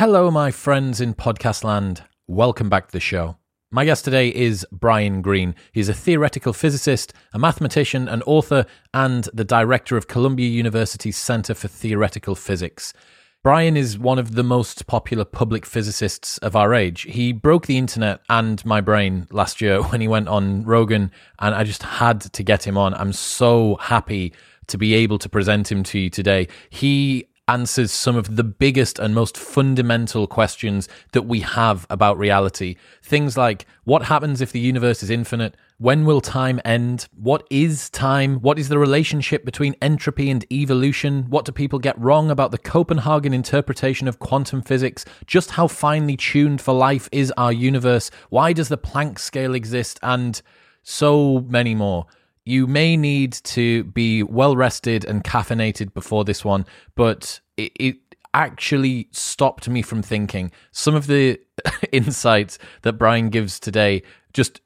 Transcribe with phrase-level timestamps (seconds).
[0.00, 2.04] Hello, my friends in podcast land.
[2.26, 3.36] Welcome back to the show.
[3.70, 5.54] My guest today is Brian Greene.
[5.72, 11.52] He's a theoretical physicist, a mathematician, an author, and the director of Columbia University's Center
[11.52, 12.94] for Theoretical Physics.
[13.42, 17.02] Brian is one of the most popular public physicists of our age.
[17.02, 21.54] He broke the internet and my brain last year when he went on Rogan, and
[21.54, 22.94] I just had to get him on.
[22.94, 24.32] I'm so happy
[24.68, 26.48] to be able to present him to you today.
[26.70, 32.76] He answers some of the biggest and most fundamental questions that we have about reality.
[33.02, 35.56] Things like what happens if the universe is infinite?
[35.78, 37.08] When will time end?
[37.16, 38.36] What is time?
[38.36, 41.24] What is the relationship between entropy and evolution?
[41.28, 45.04] What do people get wrong about the Copenhagen interpretation of quantum physics?
[45.26, 48.12] Just how finely tuned for life is our universe?
[48.28, 49.98] Why does the Planck scale exist?
[50.04, 50.40] And
[50.84, 52.06] so many more.
[52.44, 57.96] You may need to be well rested and caffeinated before this one, but it, it
[58.34, 60.52] actually stopped me from thinking.
[60.72, 61.40] Some of the
[61.92, 64.60] insights that Brian gives today just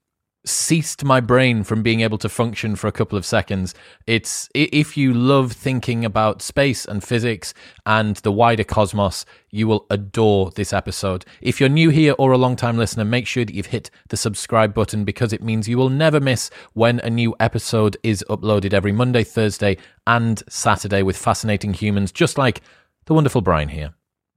[0.46, 3.74] ceased my brain from being able to function for a couple of seconds.
[4.06, 7.54] It's if you love thinking about space and physics
[7.86, 11.24] and the wider cosmos, you will adore this episode.
[11.40, 14.18] If you're new here or a long time listener, make sure that you've hit the
[14.18, 18.74] subscribe button because it means you will never miss when a new episode is uploaded
[18.74, 22.60] every Monday, Thursday, and Saturday with fascinating humans just like
[23.06, 23.94] the wonderful Brian here.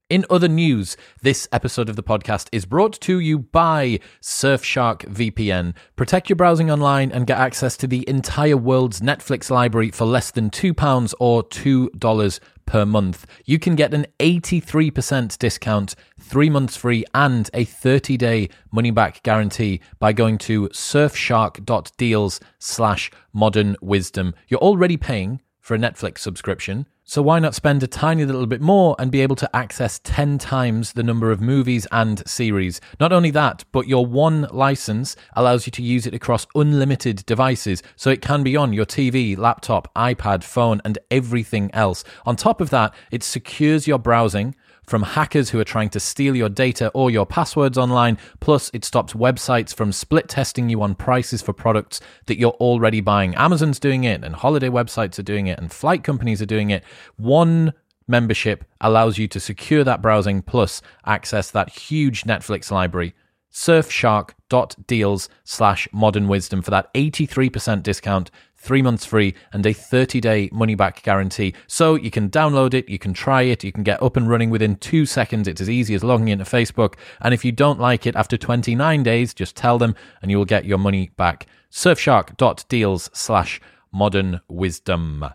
[0.09, 5.73] In other news, this episode of the podcast is brought to you by Surfshark VPN.
[5.97, 10.31] Protect your browsing online and get access to the entire world's Netflix library for less
[10.31, 13.25] than £2 or $2 per month.
[13.43, 19.23] You can get an 83% discount, three months free, and a 30 day money back
[19.23, 24.35] guarantee by going to surfshark.deals slash modern wisdom.
[24.47, 26.85] You're already paying for a Netflix subscription.
[27.09, 30.39] So why not spend a tiny little bit more and be able to access 10
[30.39, 32.81] times the number of movies and series?
[32.99, 37.81] Not only that, but your one license allows you to use it across unlimited devices.
[37.95, 42.03] So it can be on your TV, laptop, iPad, phone, and everything else.
[42.25, 44.53] On top of that, it secures your browsing
[44.87, 48.17] from hackers who are trying to steal your data or your passwords online.
[48.39, 53.01] Plus, it stops websites from split testing you on prices for products that you're already
[53.01, 53.35] buying.
[53.35, 56.83] Amazon's doing it, and holiday websites are doing it, and flight companies are doing it.
[57.17, 57.73] One
[58.07, 63.13] membership allows you to secure that browsing plus access that huge Netflix library
[63.57, 70.49] surfshark.deals slash modern wisdom for that 83% discount, three months free, and a 30 day
[70.53, 71.55] money back guarantee.
[71.65, 74.51] So you can download it, you can try it, you can get up and running
[74.51, 75.47] within two seconds.
[75.47, 76.97] It's as easy as logging into Facebook.
[77.21, 80.45] And if you don't like it after 29 days, just tell them and you will
[80.45, 81.47] get your money back.
[81.71, 83.59] Surfshark.deals slash
[83.91, 85.25] modern wisdom.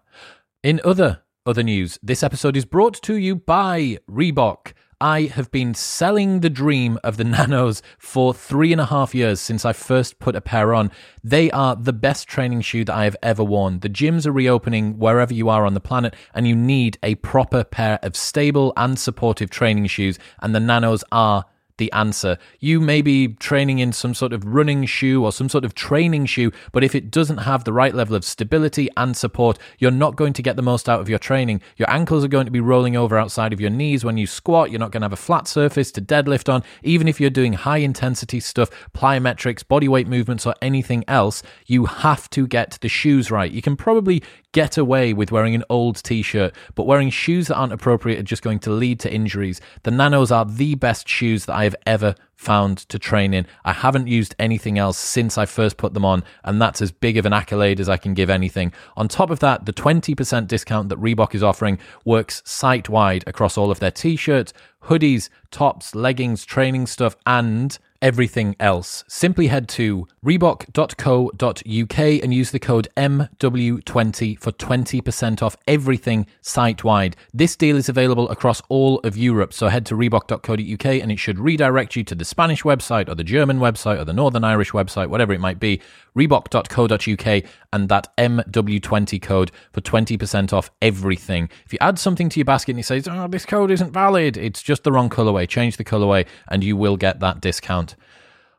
[0.62, 4.74] In other other news, this episode is brought to you by Reebok.
[5.02, 9.40] I have been selling the dream of the Nanos for three and a half years
[9.40, 10.92] since I first put a pair on.
[11.24, 13.80] They are the best training shoe that I have ever worn.
[13.80, 17.64] The gyms are reopening wherever you are on the planet, and you need a proper
[17.64, 21.46] pair of stable and supportive training shoes, and the Nanos are
[21.78, 22.38] the answer.
[22.60, 26.26] You may be training in some sort of running shoe or some sort of training
[26.26, 30.16] shoe, but if it doesn't have the right level of stability and support, you're not
[30.16, 31.60] going to get the most out of your training.
[31.76, 34.70] Your ankles are going to be rolling over outside of your knees when you squat.
[34.70, 36.62] You're not going to have a flat surface to deadlift on.
[36.82, 42.28] Even if you're doing high intensity stuff, plyometrics, bodyweight movements, or anything else, you have
[42.30, 43.50] to get the shoes right.
[43.50, 47.56] You can probably get away with wearing an old t shirt, but wearing shoes that
[47.56, 49.60] aren't appropriate are just going to lead to injuries.
[49.82, 53.46] The Nanos are the best shoes that I have ever found to train in.
[53.64, 57.16] I haven't used anything else since I first put them on, and that's as big
[57.16, 58.72] of an accolade as I can give anything.
[58.96, 63.56] On top of that, the 20% discount that Reebok is offering works site wide across
[63.56, 64.52] all of their t shirts,
[64.84, 69.04] hoodies, tops, leggings, training stuff, and everything else.
[69.08, 77.16] Simply head to Reebok.co.uk and use the code MW20 for 20% off everything site wide.
[77.32, 81.38] This deal is available across all of Europe, so head to Reebok.co.uk and it should
[81.38, 85.08] redirect you to the Spanish website or the German website or the Northern Irish website,
[85.08, 85.80] whatever it might be.
[86.16, 91.48] Reebok.co.uk and that MW20 code for 20% off everything.
[91.64, 94.36] If you add something to your basket and you says, oh, this code isn't valid,
[94.36, 97.91] it's just the wrong colorway, change the colorway and you will get that discount.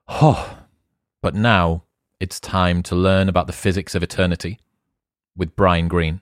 [0.08, 0.60] Oh,
[1.22, 1.84] but now
[2.20, 4.60] it's time to learn about the physics of eternity
[5.36, 6.22] with Brian Greene.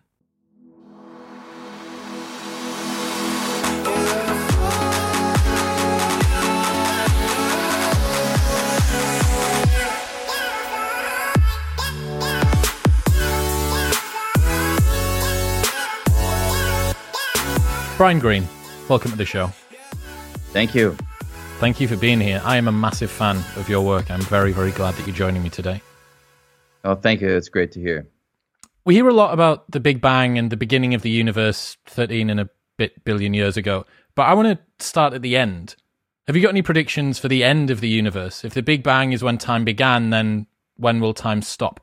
[17.97, 18.47] Brian Greene,
[18.89, 19.51] welcome to the show.
[20.53, 20.97] Thank you.
[21.61, 22.41] Thank you for being here.
[22.43, 24.09] I am a massive fan of your work.
[24.09, 25.79] I'm very, very glad that you're joining me today.
[26.83, 27.29] Oh, thank you.
[27.29, 28.07] It's great to hear.
[28.83, 32.31] We hear a lot about the Big Bang and the beginning of the universe 13
[32.31, 32.49] and a
[32.79, 33.85] bit billion years ago,
[34.15, 35.75] but I want to start at the end.
[36.25, 38.43] Have you got any predictions for the end of the universe?
[38.43, 40.47] If the Big Bang is when time began, then
[40.77, 41.79] when will time stop?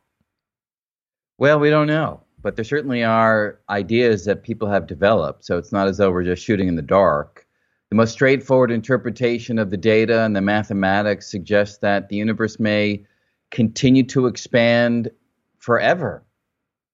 [1.38, 5.44] Well, we don't know, but there certainly are ideas that people have developed.
[5.44, 7.46] So it's not as though we're just shooting in the dark.
[7.90, 13.06] The most straightforward interpretation of the data and the mathematics suggests that the universe may
[13.50, 15.10] continue to expand
[15.58, 16.22] forever.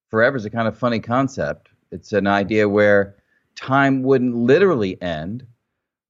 [0.09, 1.67] Forever is a kind of funny concept.
[1.91, 3.17] It's an idea where
[3.55, 5.45] time wouldn't literally end,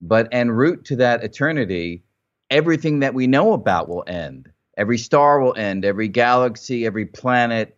[0.00, 2.04] but en route to that eternity,
[2.48, 4.50] everything that we know about will end.
[4.76, 7.76] Every star will end, every galaxy, every planet,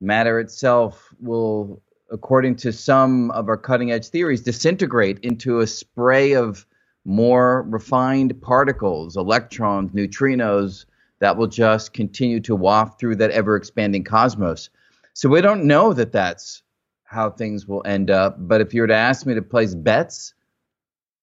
[0.00, 6.32] matter itself will, according to some of our cutting edge theories, disintegrate into a spray
[6.34, 6.66] of
[7.04, 10.84] more refined particles, electrons, neutrinos,
[11.18, 14.68] that will just continue to waft through that ever expanding cosmos.
[15.14, 16.62] So we don't know that that's
[17.04, 18.36] how things will end up.
[18.38, 20.34] But if you were to ask me to place bets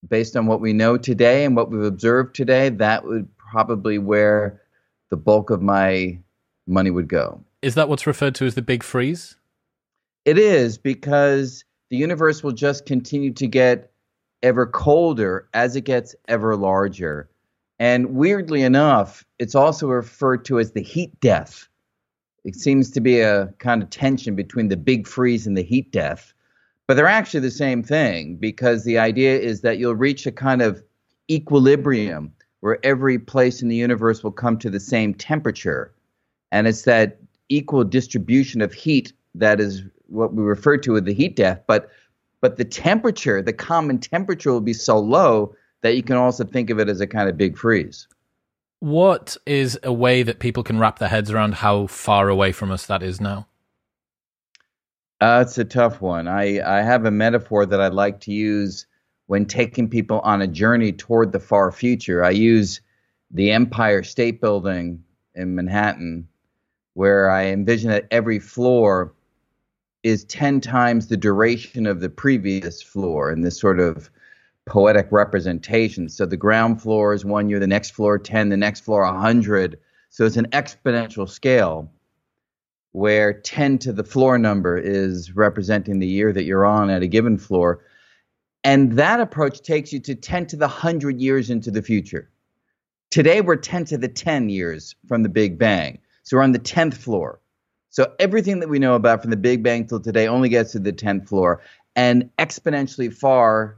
[0.08, 4.62] based on what we know today and what we've observed today, that would probably where
[5.10, 6.18] the bulk of my
[6.66, 7.44] money would go.
[7.62, 9.36] Is that what's referred to as the big freeze?
[10.26, 13.92] It is because the universe will just continue to get
[14.42, 17.30] ever colder as it gets ever larger.
[17.80, 21.68] And weirdly enough, it's also referred to as the heat death.
[22.46, 25.92] It seems to be a kind of tension between the big freeze and the heat
[25.92, 26.34] death.
[26.88, 30.62] But they're actually the same thing because the idea is that you'll reach a kind
[30.62, 30.84] of
[31.32, 35.94] equilibrium where every place in the universe will come to the same temperature.
[36.52, 41.14] And it's that equal distribution of heat that is what we refer to as the
[41.14, 41.62] heat death.
[41.68, 41.90] But
[42.42, 46.70] but the temperature, the common temperature will be so low that you can also think
[46.70, 48.08] of it as a kind of big freeze.
[48.80, 52.70] What is a way that people can wrap their heads around how far away from
[52.70, 53.48] us that is now?
[55.22, 56.28] Uh, it's a tough one.
[56.28, 58.86] I, I have a metaphor that I like to use
[59.28, 62.26] when taking people on a journey toward the far future.
[62.26, 62.82] I use
[63.32, 65.02] the Empire State Building
[65.34, 66.28] in Manhattan
[66.94, 69.14] where I envision that every floor
[70.04, 74.10] is 10 times the duration of the previous floor in this sort of
[74.66, 76.10] poetic representation.
[76.10, 79.80] So the ground floor is one year, the next floor 10, the next floor 100.
[80.10, 81.90] So it's an exponential scale
[82.92, 87.08] where 10 to the floor number is representing the year that you're on at a
[87.08, 87.84] given floor.
[88.64, 92.30] And that approach takes you to 10 to the 100 years into the future.
[93.10, 96.00] Today, we're 10 to the 10 years from the Big Bang.
[96.24, 97.40] So we're on the 10th floor.
[97.94, 100.80] So everything that we know about from the Big Bang till today only gets to
[100.80, 101.62] the 10th floor
[101.96, 103.78] and exponentially far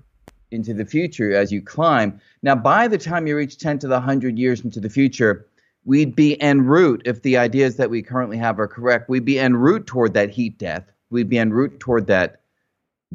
[0.52, 2.18] into the future as you climb.
[2.42, 5.46] Now, by the time you reach 10 to the 100 years into the future,
[5.84, 9.38] we'd be en route, if the ideas that we currently have are correct, we'd be
[9.38, 10.90] en route toward that heat death.
[11.10, 12.40] We'd be en route toward that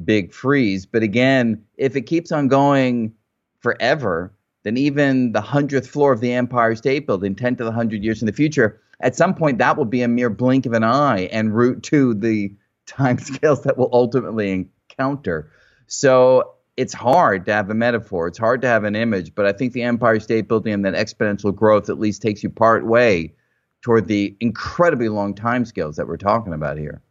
[0.04, 0.84] big freeze.
[0.84, 3.14] But again, if it keeps on going
[3.60, 8.04] forever, then even the 100th floor of the Empire State Building, 10 to the 100
[8.04, 10.84] years in the future, at some point that will be a mere blink of an
[10.84, 12.54] eye and route to the
[12.86, 15.50] time scales that we'll ultimately encounter.
[15.86, 18.28] So it's hard to have a metaphor.
[18.28, 20.94] It's hard to have an image, but I think the Empire State Building and that
[20.94, 23.34] exponential growth at least takes you part way
[23.82, 27.02] toward the incredibly long time scales that we're talking about here.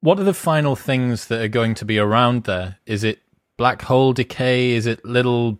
[0.00, 2.78] What are the final things that are going to be around there?
[2.86, 3.18] Is it
[3.56, 4.70] black hole decay?
[4.70, 5.58] Is it little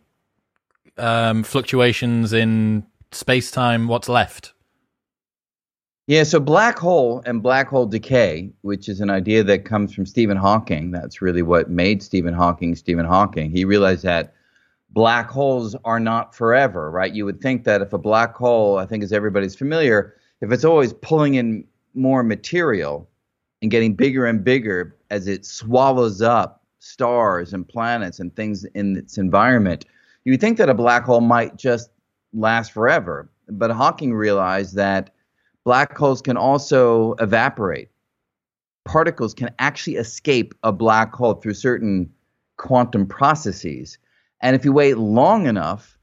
[0.97, 3.89] um, fluctuations in space time?
[3.89, 4.53] What's left?
[6.09, 10.07] Yeah, so black hole and black hole decay, which is an idea that comes from
[10.07, 13.51] Stephen Hawking, that's really what made Stephen Hawking Stephen Hawking.
[13.51, 14.33] He realized that
[14.89, 17.15] black holes are not forever, right?
[17.15, 20.65] You would think that if a black hole, I think as everybody's familiar, if it's
[20.65, 21.63] always pulling in
[21.93, 23.07] more material
[23.61, 28.97] and getting bigger and bigger as it swallows up stars and planets and things in
[28.97, 29.85] its environment,
[30.25, 31.91] you would think that a black hole might just
[32.33, 33.29] last forever.
[33.51, 35.11] But Hawking realized that
[35.69, 37.91] black holes can also evaporate.
[38.87, 42.11] Particles can actually escape a black hole through certain
[42.57, 43.99] quantum processes.
[44.41, 45.99] And if you wait long enough,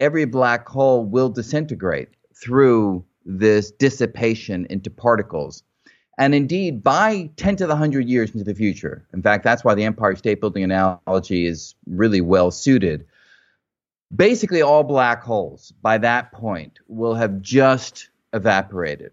[0.00, 5.62] every black hole will disintegrate through this dissipation into particles.
[6.18, 9.74] And indeed, by 10 to the 100 years into the future, in fact, that's why
[9.74, 13.06] the Empire State Building analogy is really well suited.
[14.14, 19.12] Basically, all black holes by that point will have just evaporated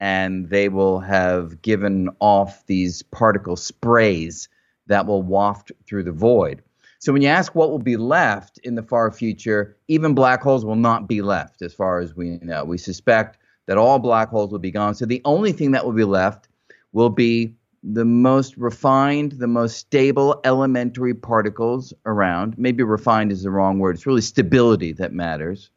[0.00, 4.48] and they will have given off these particle sprays
[4.86, 6.62] that will waft through the void.
[7.00, 10.64] So when you ask what will be left in the far future, even black holes
[10.64, 12.64] will not be left, as far as we know.
[12.64, 14.94] We suspect that all black holes will be gone.
[14.94, 16.48] So the only thing that will be left
[16.92, 22.58] will be the most refined, the most stable elementary particles around.
[22.58, 23.96] Maybe refined is the wrong word.
[23.96, 25.70] It's really stability that matters.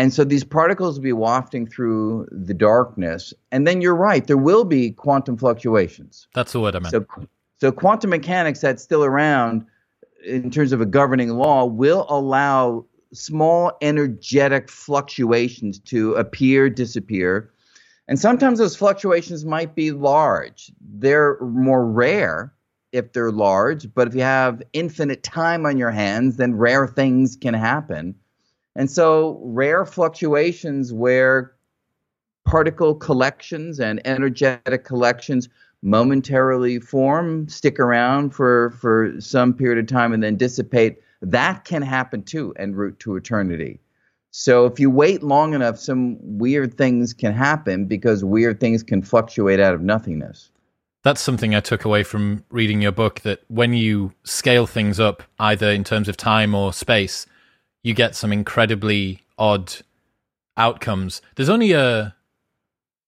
[0.00, 3.34] And so these particles will be wafting through the darkness.
[3.52, 6.26] And then you're right, there will be quantum fluctuations.
[6.34, 6.92] That's the word I meant.
[6.92, 7.06] So,
[7.60, 9.66] so quantum mechanics that's still around
[10.24, 17.50] in terms of a governing law will allow small energetic fluctuations to appear, disappear.
[18.08, 20.72] And sometimes those fluctuations might be large.
[20.80, 22.54] They're more rare
[22.92, 27.36] if they're large, but if you have infinite time on your hands, then rare things
[27.36, 28.14] can happen.
[28.76, 31.52] And so, rare fluctuations where
[32.44, 35.48] particle collections and energetic collections
[35.82, 41.82] momentarily form, stick around for, for some period of time, and then dissipate, that can
[41.82, 43.80] happen too en route to eternity.
[44.30, 49.02] So if you wait long enough, some weird things can happen because weird things can
[49.02, 50.50] fluctuate out of nothingness.
[51.02, 55.22] That's something I took away from reading your book that when you scale things up,
[55.38, 57.26] either in terms of time or space,
[57.82, 59.74] you get some incredibly odd
[60.56, 61.22] outcomes.
[61.36, 62.14] There's only a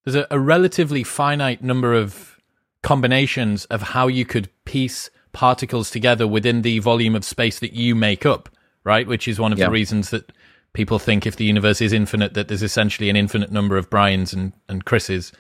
[0.05, 2.39] there's a, a relatively finite number of
[2.83, 7.95] combinations of how you could piece particles together within the volume of space that you
[7.95, 8.49] make up,
[8.85, 9.07] right?
[9.07, 9.67] Which is one of yeah.
[9.67, 10.33] the reasons that
[10.73, 14.33] people think if the universe is infinite, that there's essentially an infinite number of Brian's
[14.33, 15.33] and, and Chris's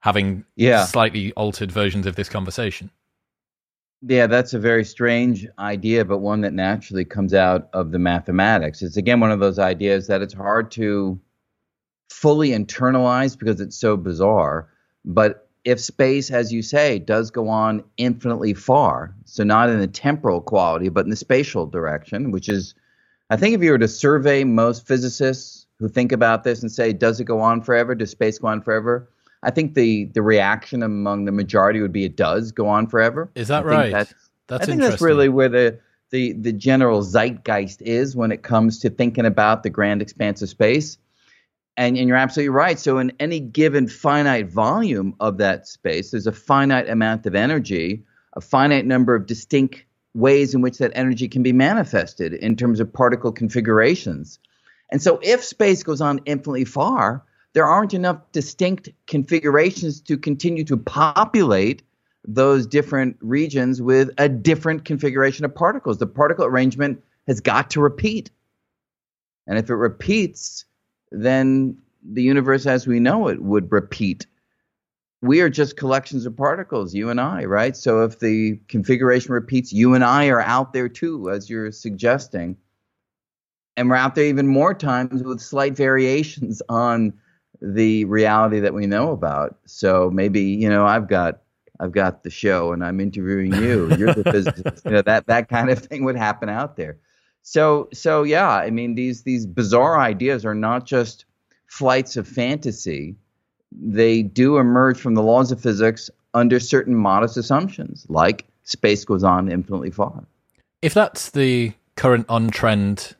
[0.00, 0.84] having yeah.
[0.84, 2.90] slightly altered versions of this conversation.
[4.08, 8.80] Yeah, that's a very strange idea, but one that naturally comes out of the mathematics.
[8.82, 11.18] It's again one of those ideas that it's hard to
[12.08, 14.68] fully internalize because it's so bizarre.
[15.04, 19.88] But if space, as you say, does go on infinitely far, so not in the
[19.88, 22.76] temporal quality, but in the spatial direction, which is,
[23.28, 26.92] I think if you were to survey most physicists who think about this and say,
[26.92, 27.96] does it go on forever?
[27.96, 29.10] Does space go on forever?
[29.46, 33.30] I think the the reaction among the majority would be it does go on forever.
[33.36, 33.92] Is that right?
[33.92, 34.14] That's,
[34.48, 35.78] that's I think that's really where the,
[36.10, 40.48] the the general zeitgeist is when it comes to thinking about the grand expanse of
[40.48, 40.98] space.
[41.78, 42.78] And, and you're absolutely right.
[42.78, 48.02] So in any given finite volume of that space, there's a finite amount of energy,
[48.32, 49.84] a finite number of distinct
[50.14, 54.38] ways in which that energy can be manifested in terms of particle configurations.
[54.90, 57.25] And so if space goes on infinitely far,
[57.56, 61.82] there aren't enough distinct configurations to continue to populate
[62.28, 65.96] those different regions with a different configuration of particles.
[65.96, 68.28] The particle arrangement has got to repeat.
[69.46, 70.66] And if it repeats,
[71.10, 74.26] then the universe as we know it would repeat.
[75.22, 77.74] We are just collections of particles, you and I, right?
[77.74, 82.58] So if the configuration repeats, you and I are out there too, as you're suggesting.
[83.78, 87.14] And we're out there even more times with slight variations on
[87.60, 89.56] the reality that we know about.
[89.66, 91.40] So maybe you know I've got
[91.80, 93.94] I've got the show and I'm interviewing you.
[93.96, 94.84] You're the physicist.
[94.84, 96.98] You know that that kind of thing would happen out there.
[97.42, 101.24] So so yeah, I mean these these bizarre ideas are not just
[101.66, 103.16] flights of fantasy.
[103.72, 109.24] They do emerge from the laws of physics under certain modest assumptions, like space goes
[109.24, 110.24] on infinitely far.
[110.82, 113.16] If that's the current on trend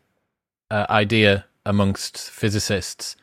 [0.70, 3.16] uh, idea amongst physicists,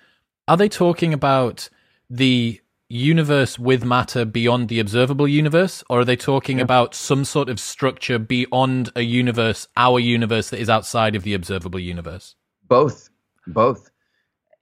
[0.47, 1.69] are they talking about
[2.09, 2.59] the
[2.89, 6.63] universe with matter beyond the observable universe, or are they talking yeah.
[6.63, 11.33] about some sort of structure beyond a universe, our universe that is outside of the
[11.33, 12.35] observable universe?
[12.67, 13.09] Both,
[13.47, 13.89] both.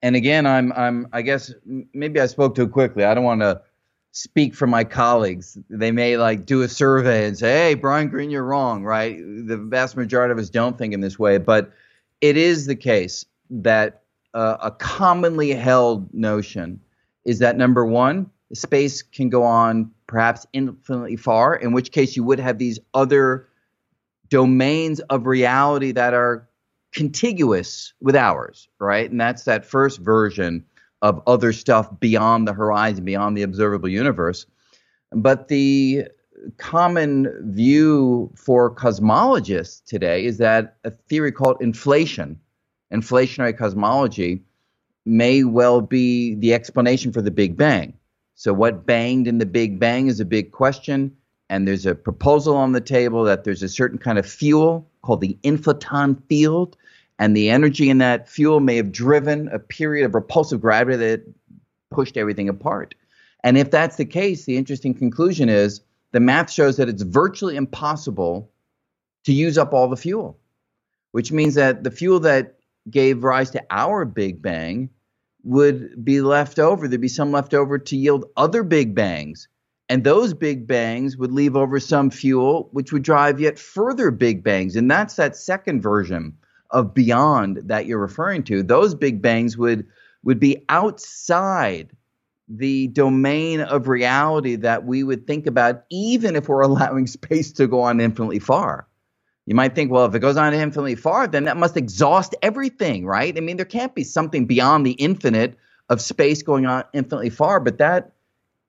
[0.02, 1.54] And again, I'm, I'm, I guess
[1.94, 3.04] maybe I spoke too quickly.
[3.04, 3.62] I don't want to
[4.12, 5.58] speak for my colleagues.
[5.70, 9.18] They may like do a survey and say, "Hey, Brian Greene, you're wrong." Right?
[9.20, 11.72] The vast majority of us don't think in this way, but
[12.20, 14.01] it is the case that
[14.34, 16.80] uh, a commonly held notion
[17.26, 22.24] is that number one, space can go on perhaps infinitely far, in which case you
[22.24, 23.48] would have these other
[24.30, 26.48] domains of reality that are
[26.94, 29.10] contiguous with ours, right?
[29.10, 30.66] And that's that first version
[31.02, 34.46] of other stuff beyond the horizon, beyond the observable universe.
[35.12, 36.06] But the
[36.58, 42.40] common view for cosmologists today is that a theory called inflation
[42.92, 44.42] inflationary cosmology
[45.06, 47.94] may well be the explanation for the Big Bang.
[48.36, 51.16] So, what banged in the Big Bang is a big question,
[51.50, 55.22] and there's a proposal on the table that there's a certain kind of fuel called
[55.22, 56.78] the inflaton field,
[57.20, 61.24] and the energy in that fuel may have driven a period of repulsive gravity that
[61.92, 62.96] pushed everything apart.
[63.44, 65.82] And if that's the case, the interesting conclusion is
[66.12, 68.50] the math shows that it's virtually impossible
[69.26, 70.38] to use up all the fuel
[71.12, 72.58] which means that the fuel that
[72.90, 74.90] gave rise to our Big Bang
[75.44, 76.88] would be left over.
[76.88, 79.48] There'd be some left over to yield other Big Bangs.
[79.90, 84.44] And those Big Bangs would leave over some fuel, which would drive yet further Big
[84.44, 84.76] Bangs.
[84.76, 86.38] And that's that second version
[86.70, 88.64] of beyond that you're referring to.
[88.64, 89.86] Those Big Bangs would
[90.24, 91.92] would be outside
[92.48, 97.68] the domain of reality that we would think about, even if we're allowing space to
[97.68, 98.88] go on infinitely far.
[99.52, 103.06] You might think, well, if it goes on infinitely far, then that must exhaust everything,
[103.06, 103.36] right?
[103.36, 105.58] I mean, there can't be something beyond the infinite
[105.90, 108.14] of space going on infinitely far, but that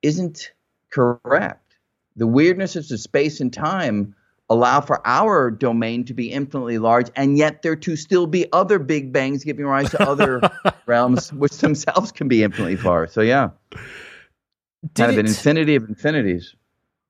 [0.03, 0.51] isn't
[0.91, 1.77] correct.
[2.17, 4.17] The weirdnesses of space and time
[4.51, 8.81] allow for our domain to be infinitely large, and yet there to still be other
[8.81, 10.41] big bangs giving rise to other
[10.87, 13.07] realms, which themselves can be infinitely far.
[13.07, 16.57] So, yeah, did kind of an infinity of infinities.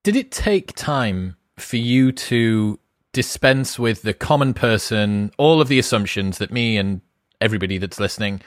[0.03, 2.79] Did it take time for you to
[3.13, 7.01] dispense with the common person all of the assumptions that me and
[7.41, 8.41] everybody that's listening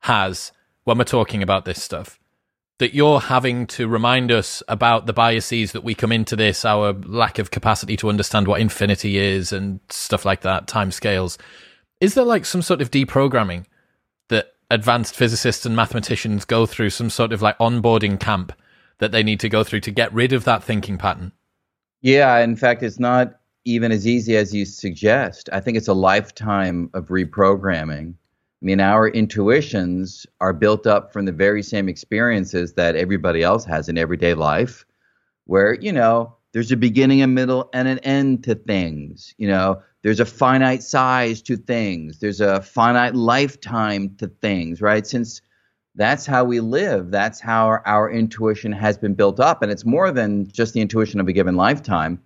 [0.00, 0.52] has
[0.84, 2.18] when we're talking about this stuff?
[2.78, 6.92] that you're having to remind us about the biases that we come into this, our
[6.92, 11.38] lack of capacity to understand what infinity is and stuff like that, time scales.
[12.00, 13.64] Is there like some sort of deprogramming
[14.28, 18.52] that advanced physicists and mathematicians go through, some sort of like onboarding camp
[18.98, 21.32] that they need to go through to get rid of that thinking pattern?
[22.02, 25.50] Yeah, in fact, it's not even as easy as you suggest.
[25.52, 28.14] I think it's a lifetime of reprogramming.
[28.14, 33.64] I mean, our intuitions are built up from the very same experiences that everybody else
[33.66, 34.86] has in everyday life,
[35.44, 39.34] where, you know, there's a beginning, a middle, and an end to things.
[39.36, 45.06] You know, there's a finite size to things, there's a finite lifetime to things, right?
[45.06, 45.42] Since
[45.96, 49.60] that's how we live, that's how our, our intuition has been built up.
[49.60, 52.22] And it's more than just the intuition of a given lifetime.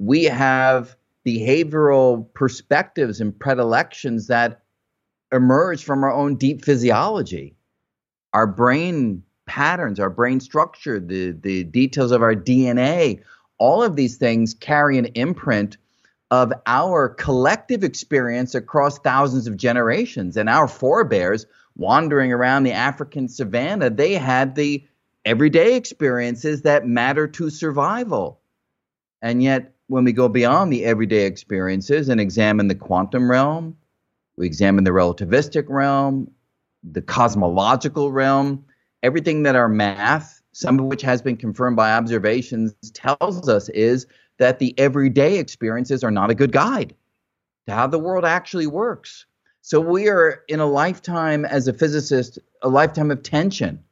[0.00, 4.62] We have behavioral perspectives and predilections that
[5.30, 7.54] emerge from our own deep physiology,
[8.32, 13.22] our brain patterns, our brain structure, the, the details of our DNA.
[13.58, 15.76] All of these things carry an imprint
[16.30, 20.38] of our collective experience across thousands of generations.
[20.38, 21.44] And our forebears
[21.76, 24.82] wandering around the African savannah, they had the
[25.26, 28.40] everyday experiences that matter to survival.
[29.20, 33.76] And yet, when we go beyond the everyday experiences and examine the quantum realm,
[34.36, 36.30] we examine the relativistic realm,
[36.84, 38.64] the cosmological realm,
[39.02, 44.06] everything that our math, some of which has been confirmed by observations, tells us is
[44.38, 46.94] that the everyday experiences are not a good guide
[47.66, 49.26] to how the world actually works.
[49.60, 53.82] So we are in a lifetime as a physicist, a lifetime of tension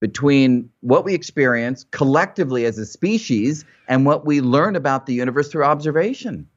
[0.00, 5.48] between what we experience collectively as a species and what we learn about the universe
[5.48, 6.48] through observation.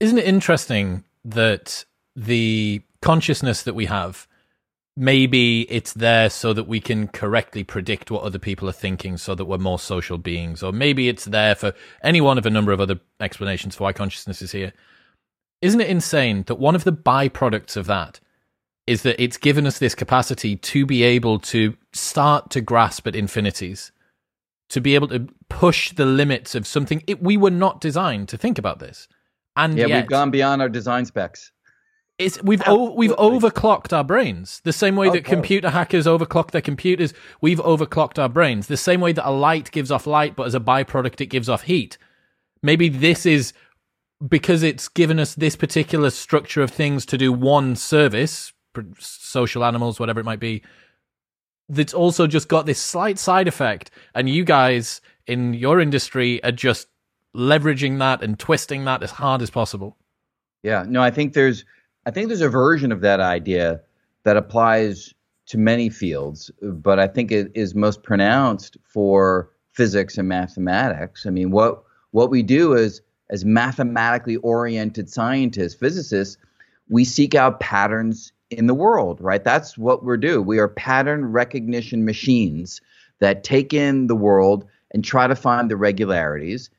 [0.00, 4.26] Isn't it interesting that the consciousness that we have
[4.96, 9.34] maybe it's there so that we can correctly predict what other people are thinking so
[9.34, 12.72] that we're more social beings or maybe it's there for any one of a number
[12.72, 14.72] of other explanations for why consciousness is here
[15.60, 18.20] isn't it insane that one of the byproducts of that
[18.86, 23.16] is that it's given us this capacity to be able to start to grasp at
[23.16, 23.92] infinities
[24.68, 28.36] to be able to push the limits of something it, we were not designed to
[28.36, 29.08] think about this
[29.56, 31.52] and yeah yet, we've gone beyond our design specs
[32.18, 36.62] it's we've o- we've overclocked our brains the same way that computer hackers overclock their
[36.62, 37.12] computers.
[37.42, 40.54] We've overclocked our brains the same way that a light gives off light, but as
[40.54, 41.98] a byproduct it gives off heat.
[42.62, 43.52] Maybe this is
[44.26, 48.52] because it's given us this particular structure of things to do one service,
[48.98, 50.62] social animals, whatever it might be.
[51.68, 56.52] That's also just got this slight side effect, and you guys in your industry are
[56.52, 56.88] just
[57.34, 59.96] leveraging that and twisting that as hard as possible.
[60.62, 61.64] Yeah, no, I think there's
[62.06, 63.80] I think there's a version of that idea
[64.22, 65.12] that applies
[65.46, 71.26] to many fields, but I think it is most pronounced for physics and mathematics.
[71.26, 76.36] I mean, what what we do is as mathematically oriented scientists, physicists,
[76.88, 79.42] we seek out patterns in the world, right?
[79.42, 80.40] That's what we're do.
[80.42, 82.80] We are pattern recognition machines
[83.18, 86.70] that take in the world and try to find the regularities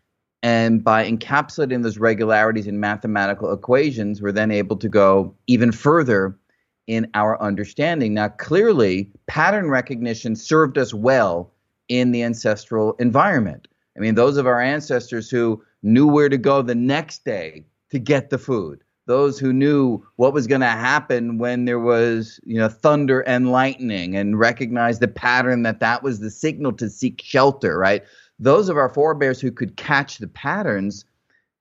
[0.43, 6.37] and by encapsulating those regularities in mathematical equations, we're then able to go even further
[6.85, 8.13] in our understanding.
[8.13, 11.51] Now, clearly, pattern recognition served us well
[11.89, 13.67] in the ancestral environment.
[13.97, 17.99] I mean, those of our ancestors who knew where to go the next day to
[17.99, 22.59] get the food, those who knew what was going to happen when there was, you
[22.59, 27.21] know, thunder and lightning and recognized the pattern that that was the signal to seek
[27.23, 28.03] shelter, right?
[28.39, 31.05] those of our forebears who could catch the patterns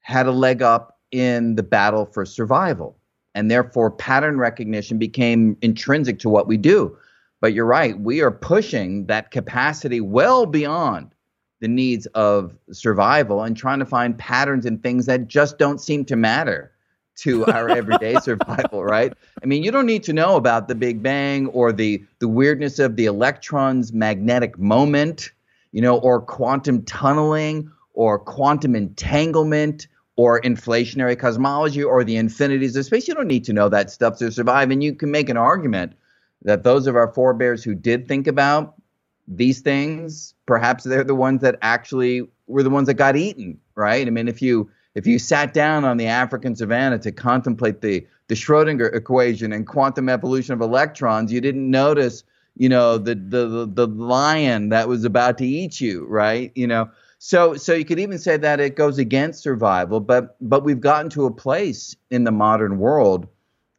[0.01, 2.97] had a leg up in the battle for survival.
[3.35, 6.97] And therefore, pattern recognition became intrinsic to what we do.
[7.41, 11.11] But you're right, we are pushing that capacity well beyond
[11.61, 16.05] the needs of survival and trying to find patterns in things that just don't seem
[16.07, 16.73] to matter
[17.17, 19.13] to our everyday survival, right?
[19.43, 22.79] I mean, you don't need to know about the Big Bang or the the weirdness
[22.79, 25.33] of the electron's magnetic moment,
[25.73, 32.85] you know, or quantum tunneling or quantum entanglement or inflationary cosmology or the infinities of
[32.85, 33.07] space.
[33.07, 34.71] You don't need to know that stuff to survive.
[34.71, 35.95] And you can make an argument
[36.43, 38.75] that those of our forebears who did think about
[39.29, 44.07] these things, perhaps they're the ones that actually were the ones that got eaten, right?
[44.07, 48.05] I mean, if you if you sat down on the African savannah to contemplate the
[48.29, 52.25] the Schrodinger equation and quantum evolution of electrons, you didn't notice,
[52.57, 56.51] you know, the the the lion that was about to eat you, right?
[56.55, 60.65] You know, so so you could even say that it goes against survival, but but
[60.65, 63.29] we've gotten to a place in the modern world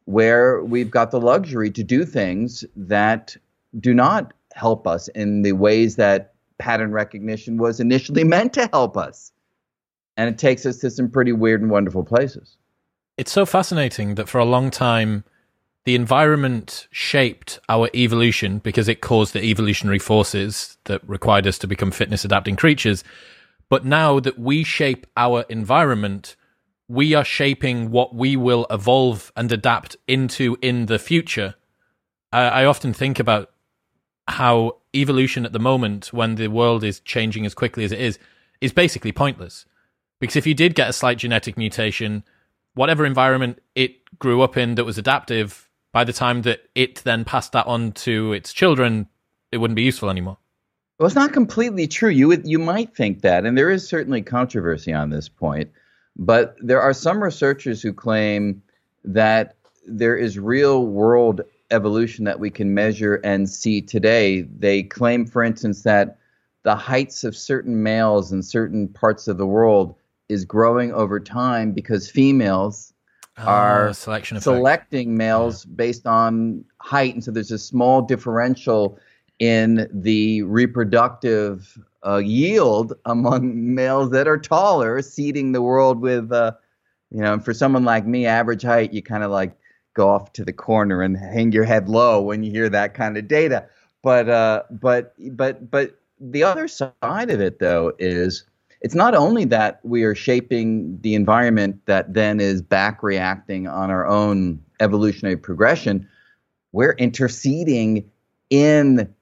[0.04, 3.36] where we've got the luxury to do things that
[3.80, 8.96] do not help us in the ways that pattern recognition was initially meant to help
[8.96, 9.32] us.
[10.18, 12.58] And it takes us to some pretty weird and wonderful places.
[13.16, 15.24] It's so fascinating that for a long time
[15.84, 21.66] the environment shaped our evolution because it caused the evolutionary forces that required us to
[21.66, 23.02] become fitness adapting creatures.
[23.70, 26.36] But now that we shape our environment,
[26.88, 31.54] we are shaping what we will evolve and adapt into in the future.
[32.32, 33.50] I, I often think about
[34.26, 38.18] how evolution at the moment, when the world is changing as quickly as it is,
[38.60, 39.64] is basically pointless.
[40.20, 42.24] Because if you did get a slight genetic mutation,
[42.74, 47.24] whatever environment it grew up in that was adaptive, by the time that it then
[47.24, 49.08] passed that on to its children,
[49.52, 50.38] it wouldn't be useful anymore.
[50.98, 52.10] Well, it's not completely true.
[52.10, 55.70] You would, you might think that, and there is certainly controversy on this point.
[56.16, 58.60] But there are some researchers who claim
[59.04, 59.54] that
[59.86, 64.42] there is real world evolution that we can measure and see today.
[64.42, 66.18] They claim, for instance, that
[66.64, 69.94] the heights of certain males in certain parts of the world
[70.28, 72.92] is growing over time because females
[73.38, 75.72] oh, are selection selecting males yeah.
[75.76, 77.14] based on height.
[77.14, 78.98] And so there's a small differential
[79.38, 86.52] in the reproductive uh, yield among males that are taller, seeding the world with, uh,
[87.10, 89.56] you know, for someone like me, average height, you kind of like
[89.94, 93.16] go off to the corner and hang your head low when you hear that kind
[93.16, 93.66] of data.
[94.02, 98.44] But uh, but but but the other side of it though is
[98.80, 103.90] it's not only that we are shaping the environment that then is back reacting on
[103.90, 106.08] our own evolutionary progression,
[106.72, 108.08] we're interceding
[108.50, 109.12] in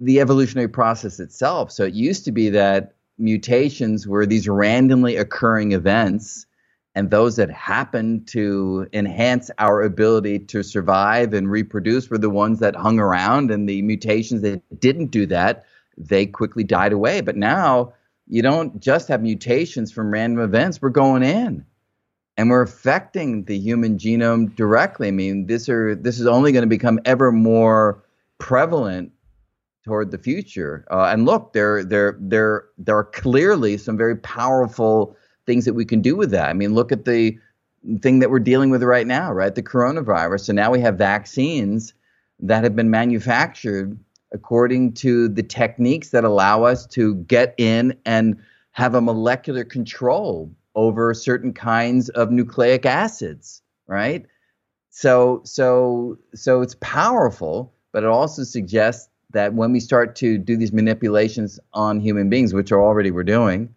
[0.00, 1.72] the evolutionary process itself.
[1.72, 6.46] So it used to be that mutations were these randomly occurring events,
[6.94, 12.60] and those that happened to enhance our ability to survive and reproduce were the ones
[12.60, 15.64] that hung around, and the mutations that didn't do that,
[15.96, 17.20] they quickly died away.
[17.20, 17.92] But now
[18.26, 21.64] you don't just have mutations from random events, we're going in.
[22.36, 25.06] And we're affecting the human genome directly.
[25.08, 28.02] I mean, this are this is only going to become ever more
[28.38, 29.12] prevalent
[29.84, 30.84] toward the future.
[30.90, 35.84] Uh, and look, there there there there are clearly some very powerful things that we
[35.84, 36.48] can do with that.
[36.48, 37.38] I mean, look at the
[38.00, 39.54] thing that we're dealing with right now, right?
[39.54, 40.40] The coronavirus.
[40.40, 41.94] So now we have vaccines
[42.40, 43.98] that have been manufactured
[44.34, 48.36] according to the techniques that allow us to get in and
[48.72, 54.26] have a molecular control over certain kinds of nucleic acids, right?
[54.90, 60.56] So so so it's powerful, but it also suggests that when we start to do
[60.56, 63.74] these manipulations on human beings, which are already we're doing,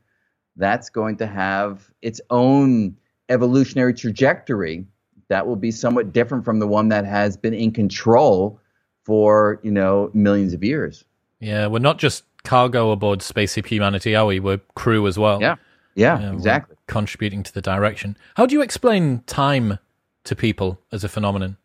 [0.55, 2.97] that's going to have its own
[3.29, 4.85] evolutionary trajectory
[5.29, 8.59] that will be somewhat different from the one that has been in control
[9.07, 11.05] for you know millions of years.
[11.39, 14.41] Yeah, we're not just cargo aboard Spaceship Humanity, are we?
[14.41, 15.41] We're crew as well.
[15.41, 15.55] Yeah,
[15.95, 16.75] yeah, exactly.
[16.87, 18.17] Contributing to the direction.
[18.35, 19.79] How do you explain time
[20.25, 21.55] to people as a phenomenon?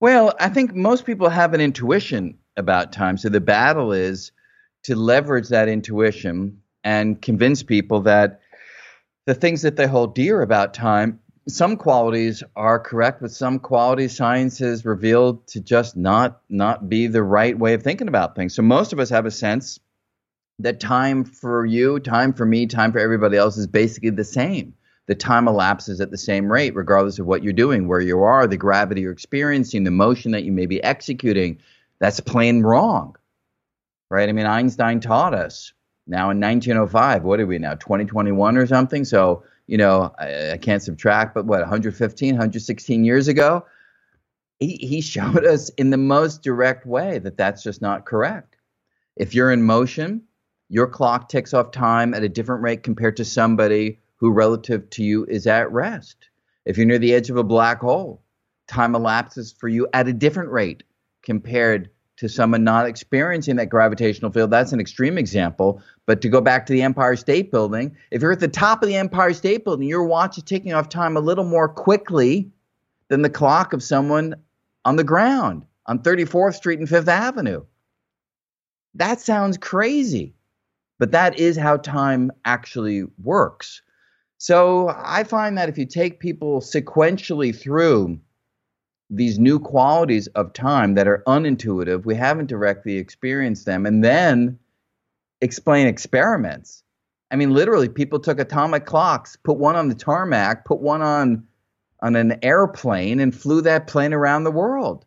[0.00, 3.18] Well, I think most people have an intuition about time.
[3.18, 4.32] So the battle is
[4.84, 8.40] to leverage that intuition and convince people that
[9.26, 14.16] the things that they hold dear about time, some qualities are correct, but some qualities
[14.16, 18.54] science has revealed to just not not be the right way of thinking about things.
[18.54, 19.78] So most of us have a sense
[20.58, 24.74] that time for you, time for me, time for everybody else is basically the same.
[25.06, 28.46] The time elapses at the same rate, regardless of what you're doing, where you are,
[28.46, 31.60] the gravity you're experiencing, the motion that you may be executing,
[32.00, 33.14] that's plain wrong,
[34.10, 34.28] right?
[34.28, 35.72] I mean, Einstein taught us
[36.08, 39.04] now in 1905, what are we now, 2021 or something?
[39.04, 43.64] So, you know, I, I can't subtract, but what, 115, 116 years ago?
[44.58, 48.56] He, he showed us in the most direct way that that's just not correct.
[49.16, 50.22] If you're in motion,
[50.68, 55.02] your clock ticks off time at a different rate compared to somebody who, relative to
[55.02, 56.28] you, is at rest.
[56.64, 58.22] If you're near the edge of a black hole,
[58.66, 60.82] time elapses for you at a different rate
[61.22, 64.50] compared to someone not experiencing that gravitational field.
[64.50, 65.82] That's an extreme example.
[66.06, 68.88] But to go back to the Empire State Building, if you're at the top of
[68.88, 72.50] the Empire State Building, your watch is ticking off time a little more quickly
[73.08, 74.34] than the clock of someone
[74.84, 77.64] on the ground on 34th Street and Fifth Avenue.
[78.94, 80.34] That sounds crazy,
[80.98, 83.82] but that is how time actually works.
[84.38, 88.18] So I find that if you take people sequentially through
[89.10, 94.58] these new qualities of time that are unintuitive, we haven't directly experienced them, and then
[95.40, 96.82] explain experiments.
[97.30, 101.46] I mean, literally, people took atomic clocks, put one on the tarmac, put one on
[102.02, 105.06] on an airplane, and flew that plane around the world.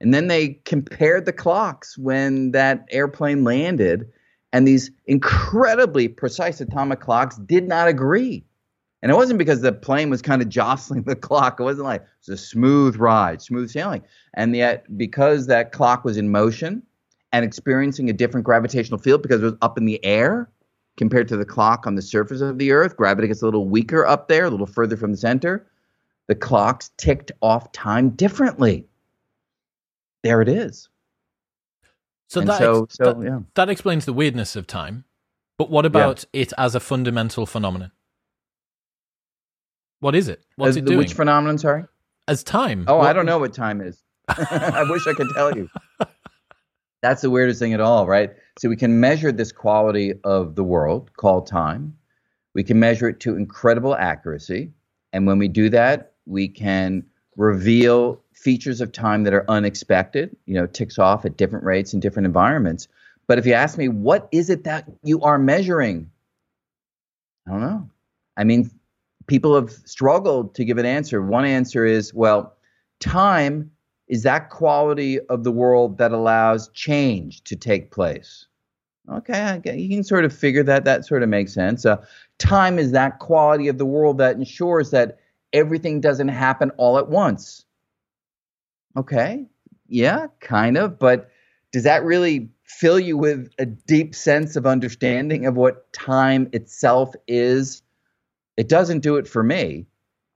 [0.00, 4.08] And then they compared the clocks when that airplane landed,
[4.52, 8.44] and these incredibly precise atomic clocks did not agree.
[9.02, 11.60] And it wasn't because the plane was kind of jostling the clock.
[11.60, 14.02] It wasn't like it was a smooth ride, smooth sailing.
[14.34, 16.82] And yet, because that clock was in motion
[17.32, 20.50] and experiencing a different gravitational field because it was up in the air
[20.96, 24.04] compared to the clock on the surface of the Earth, gravity gets a little weaker
[24.04, 25.66] up there, a little further from the center.
[26.26, 28.86] The clocks ticked off time differently.
[30.24, 30.88] There it is.
[32.26, 33.38] So, that, so, ex- so that, yeah.
[33.54, 35.04] that explains the weirdness of time.
[35.56, 36.42] But what about yeah.
[36.42, 37.92] it as a fundamental phenomenon?
[40.00, 40.42] What is it?
[40.56, 40.98] What's As, it doing?
[40.98, 41.58] Which phenomenon?
[41.58, 41.84] Sorry.
[42.28, 42.84] As time.
[42.86, 43.06] Oh, what?
[43.08, 44.02] I don't know what time is.
[44.28, 45.68] I wish I could tell you.
[47.02, 48.30] That's the weirdest thing at all, right?
[48.58, 51.96] So we can measure this quality of the world called time.
[52.54, 54.72] We can measure it to incredible accuracy,
[55.12, 57.04] and when we do that, we can
[57.36, 60.36] reveal features of time that are unexpected.
[60.46, 62.88] You know, ticks off at different rates in different environments.
[63.28, 66.10] But if you ask me, what is it that you are measuring?
[67.46, 67.90] I don't know.
[68.36, 68.70] I mean,
[69.28, 71.22] people have struggled to give an answer.
[71.22, 72.56] One answer is, well,
[72.98, 73.70] time
[74.08, 78.46] is that quality of the world that allows change to take place.
[79.10, 80.84] Okay, you can sort of figure that.
[80.84, 81.86] That sort of makes sense.
[81.86, 82.04] Uh,
[82.38, 85.18] time is that quality of the world that ensures that
[85.54, 87.64] everything doesn't happen all at once.
[88.98, 89.46] Okay,
[89.86, 91.30] yeah, kind of, but
[91.72, 97.14] does that really fill you with a deep sense of understanding of what time itself
[97.26, 97.82] is
[98.58, 99.86] it doesn't do it for me.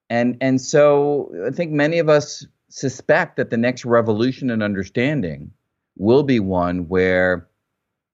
[0.09, 5.51] And and so I think many of us suspect that the next revolution in understanding
[5.99, 7.49] will be one where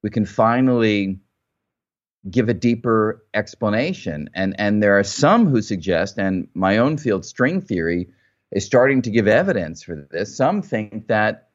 [0.01, 1.19] we can finally
[2.29, 4.29] give a deeper explanation.
[4.33, 8.09] And and there are some who suggest, and my own field, string theory,
[8.51, 10.35] is starting to give evidence for this.
[10.35, 11.49] Some think that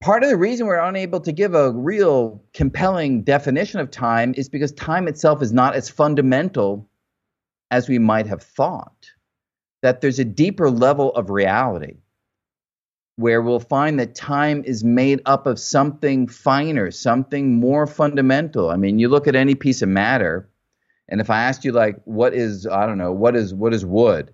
[0.00, 4.48] part of the reason we're unable to give a real compelling definition of time is
[4.48, 6.89] because time itself is not as fundamental
[7.70, 9.10] as we might have thought,
[9.82, 11.96] that there's a deeper level of reality
[13.16, 18.70] where we'll find that time is made up of something finer, something more fundamental.
[18.70, 20.48] I mean, you look at any piece of matter,
[21.08, 23.84] and if I asked you like what is I don't know, what is what is
[23.84, 24.32] wood?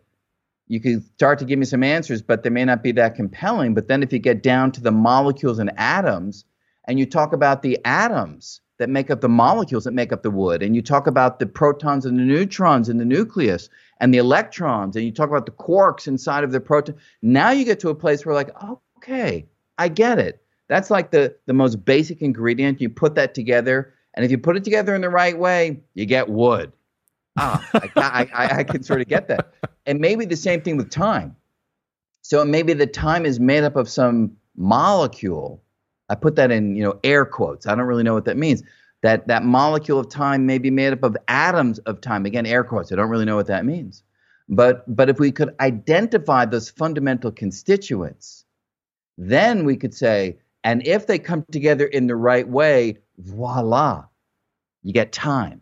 [0.68, 3.74] You could start to give me some answers, but they may not be that compelling.
[3.74, 6.44] But then if you get down to the molecules and atoms
[6.86, 10.30] and you talk about the atoms, that make up the molecules that make up the
[10.30, 10.62] wood.
[10.62, 13.68] And you talk about the protons and the neutrons in the nucleus
[14.00, 16.96] and the electrons, and you talk about the quarks inside of the proton.
[17.22, 18.50] Now you get to a place where, like,
[18.98, 19.46] okay,
[19.78, 20.42] I get it.
[20.68, 22.80] That's like the, the most basic ingredient.
[22.80, 26.04] You put that together, and if you put it together in the right way, you
[26.04, 26.72] get wood.
[27.38, 29.52] Ah, I, I, I, I can sort of get that.
[29.84, 31.36] And maybe the same thing with time.
[32.22, 35.62] So maybe the time is made up of some molecule
[36.08, 37.66] I put that in, you know, air quotes.
[37.66, 38.62] I don't really know what that means.
[39.02, 42.26] That that molecule of time may be made up of atoms of time.
[42.26, 42.92] Again, air quotes.
[42.92, 44.02] I don't really know what that means.
[44.48, 48.44] But but if we could identify those fundamental constituents,
[49.18, 54.04] then we could say, and if they come together in the right way, voila,
[54.82, 55.60] you get time.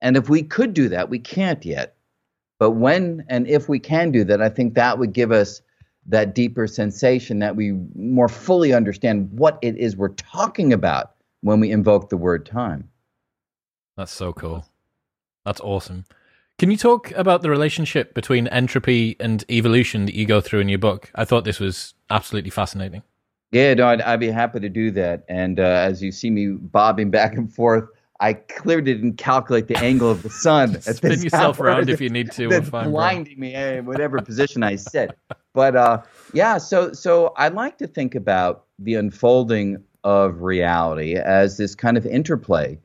[0.00, 1.96] And if we could do that, we can't yet.
[2.58, 5.62] But when and if we can do that, I think that would give us
[6.06, 11.60] that deeper sensation that we more fully understand what it is we're talking about when
[11.60, 12.88] we invoke the word time.
[13.96, 14.64] That's so cool.
[15.44, 16.04] That's awesome.
[16.58, 20.68] Can you talk about the relationship between entropy and evolution that you go through in
[20.68, 21.10] your book?
[21.14, 23.02] I thought this was absolutely fascinating.
[23.50, 25.24] Yeah, no, I'd, I'd be happy to do that.
[25.28, 27.88] And uh, as you see me bobbing back and forth,
[28.20, 30.80] I clearly didn't calculate the angle of the sun.
[30.80, 31.66] Spin yourself hour.
[31.66, 32.48] around if you need to.
[32.50, 35.18] That's blinding me in eh, whatever position I sit.
[35.54, 41.56] But uh, yeah, so so I like to think about the unfolding of reality as
[41.56, 42.78] this kind of interplay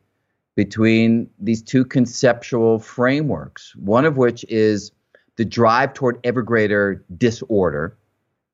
[0.55, 3.75] between these two conceptual frameworks.
[3.75, 4.91] One of which is
[5.35, 7.97] the drive toward ever greater disorder,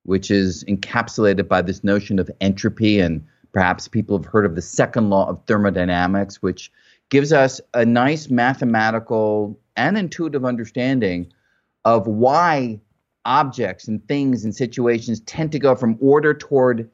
[0.03, 4.61] which is encapsulated by this notion of entropy and Perhaps people have heard of the
[4.61, 6.71] second law of thermodynamics, which
[7.09, 11.31] gives us a nice mathematical and intuitive understanding
[11.85, 12.79] of why
[13.25, 16.89] objects and things and situations tend to go from order toward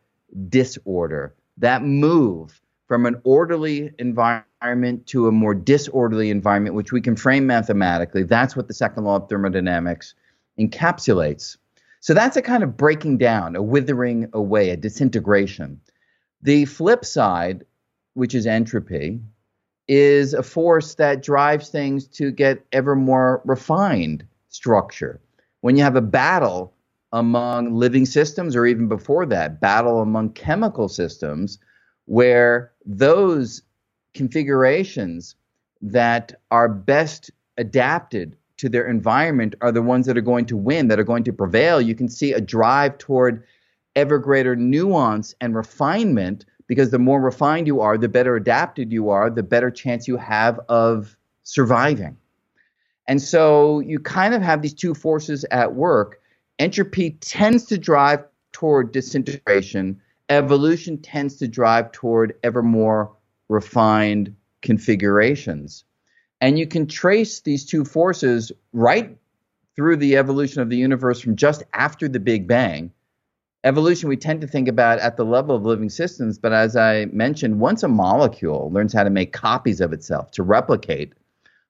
[0.49, 1.33] disorder.
[1.57, 7.45] That move from an orderly environment to a more disorderly environment, which we can frame
[7.45, 10.15] mathematically, that's what the second law of thermodynamics
[10.59, 11.57] encapsulates.
[11.99, 15.79] So that's a kind of breaking down, a withering away, a disintegration.
[16.41, 17.65] The flip side,
[18.13, 19.19] which is entropy,
[19.87, 25.19] is a force that drives things to get ever more refined structure.
[25.61, 26.73] When you have a battle
[27.11, 31.59] among living systems, or even before that, battle among chemical systems,
[32.05, 33.63] where those
[34.13, 35.35] configurations
[35.81, 40.87] that are best adapted to their environment are the ones that are going to win,
[40.89, 41.81] that are going to prevail.
[41.81, 43.43] You can see a drive toward
[43.95, 49.09] ever greater nuance and refinement because the more refined you are, the better adapted you
[49.09, 52.17] are, the better chance you have of surviving.
[53.09, 56.21] And so you kind of have these two forces at work.
[56.59, 63.11] Entropy tends to drive toward disintegration, evolution tends to drive toward ever more
[63.47, 65.85] refined configurations.
[66.39, 69.17] And you can trace these two forces right
[69.75, 72.91] through the evolution of the universe from just after the Big Bang
[73.65, 77.03] evolution we tend to think about at the level of living systems but as i
[77.11, 81.11] mentioned once a molecule learns how to make copies of itself to replicate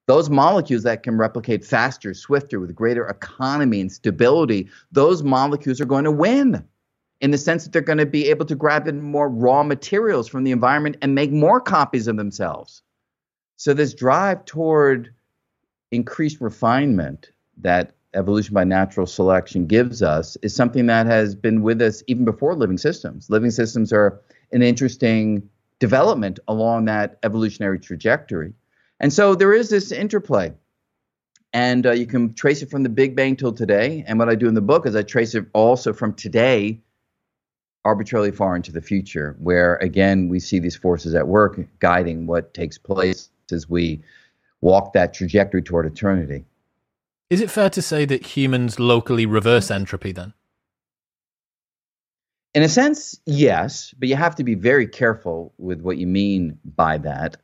[0.10, 5.86] those molecules that can replicate faster swifter with greater economy and stability those molecules are
[5.86, 6.66] going to win
[7.22, 10.28] in the sense that they're going to be able to grab in more raw materials
[10.28, 12.82] from the environment and make more copies of themselves
[13.56, 15.14] so this drive toward
[15.92, 21.82] increased refinement that evolution by natural selection gives us is something that has been with
[21.82, 23.30] us even before living systems.
[23.30, 24.20] Living systems are
[24.52, 25.48] an interesting
[25.80, 28.54] development along that evolutionary trajectory.
[29.00, 30.54] And so there is this interplay.
[31.52, 34.04] And uh, you can trace it from the Big Bang till today.
[34.08, 36.80] And what I do in the book is I trace it also from today
[37.86, 42.54] arbitrarily far into the future, where again we see these forces at work guiding what
[42.54, 44.02] takes place as we
[44.62, 46.46] walk that trajectory toward eternity.
[47.30, 50.34] Is it fair to say that humans locally reverse entropy then?
[52.54, 56.60] In a sense, yes, but you have to be very careful with what you mean
[56.64, 57.38] by that.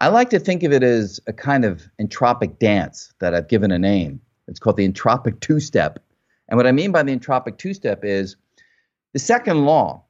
[0.00, 3.72] I like to think of it as a kind of entropic dance that I've given
[3.72, 4.20] a name.
[4.46, 5.98] It's called the entropic two step.
[6.48, 8.36] And what I mean by the entropic two step is
[9.12, 10.04] the second law,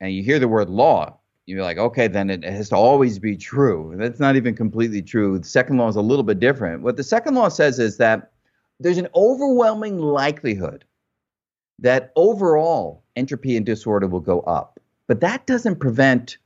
[0.00, 3.36] and you hear the word law, you're like, okay, then it has to always be
[3.36, 3.94] true.
[3.96, 5.38] That's not even completely true.
[5.38, 6.82] The second law is a little bit different.
[6.82, 8.32] What the second law says is that
[8.80, 10.86] there's an overwhelming likelihood
[11.80, 14.80] that overall entropy and disorder will go up.
[15.06, 16.38] But that doesn't prevent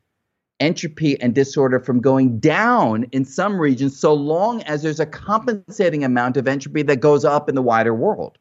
[0.61, 6.05] entropy and disorder from going down in some regions so long as there's a compensating
[6.05, 8.38] amount of entropy that goes up in the wider world.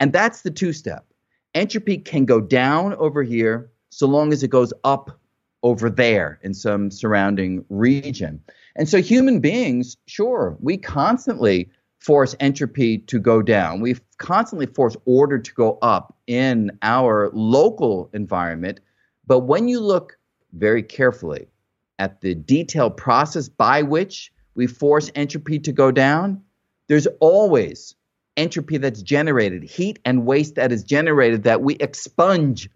[0.00, 1.06] And that's the two step.
[1.54, 5.20] Entropy can go down over here so long as it goes up
[5.62, 8.42] over there in some surrounding region.
[8.74, 11.70] And so human beings, sure, we constantly
[12.00, 13.80] force entropy to go down.
[13.80, 18.80] We constantly force order to go up in our local environment.
[19.26, 20.18] But when you look
[20.52, 21.46] very carefully
[22.02, 26.42] at the detailed process by which we force entropy to go down,
[26.88, 27.94] there's always
[28.36, 32.68] entropy that's generated, heat and waste that is generated that we expunge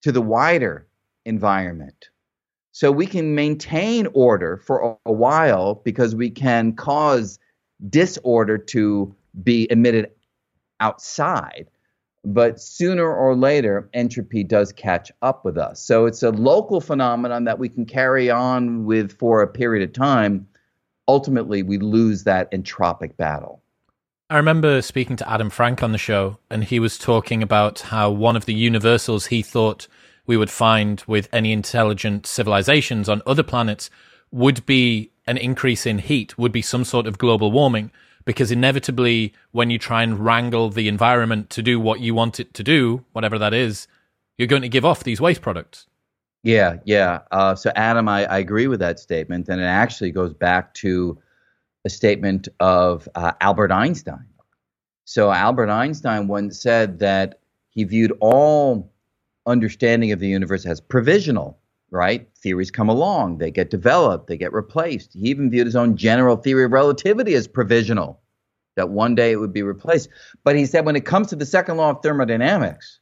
[0.00, 0.86] to the wider
[1.26, 2.08] environment.
[2.72, 7.38] So we can maintain order for a, while because we can cause
[7.90, 10.10] disorder to be emitted
[10.80, 11.68] outside.
[12.24, 15.80] But sooner or later, entropy does catch up with us.
[15.80, 19.94] So it's a local phenomenon that we can carry on with for a period of
[19.94, 20.46] time.
[21.06, 23.62] Ultimately, we lose that entropic battle.
[24.30, 28.10] I remember speaking to Adam Frank on the show, and he was talking about how
[28.10, 29.88] one of the universals he thought
[30.26, 33.88] we would find with any intelligent civilizations on other planets
[34.30, 37.90] would be an increase in heat would be some sort of global warming
[38.28, 42.52] because inevitably when you try and wrangle the environment to do what you want it
[42.52, 43.88] to do whatever that is
[44.36, 45.86] you're going to give off these waste products
[46.44, 47.20] Yeah, yeah.
[47.30, 51.18] Uh, so, Adam, I, I, agree with that statement, and it actually goes back to
[51.84, 54.24] a statement of uh, Albert Einstein.
[55.04, 58.92] So, Albert Einstein once said that he viewed all
[59.46, 61.58] understanding of the universe as provisional,
[61.90, 62.27] right?
[62.48, 65.12] Theories come along, they get developed, they get replaced.
[65.12, 68.22] He even viewed his own general theory of relativity as provisional,
[68.74, 70.08] that one day it would be replaced.
[70.44, 73.00] But he said when it comes to the second law of thermodynamics,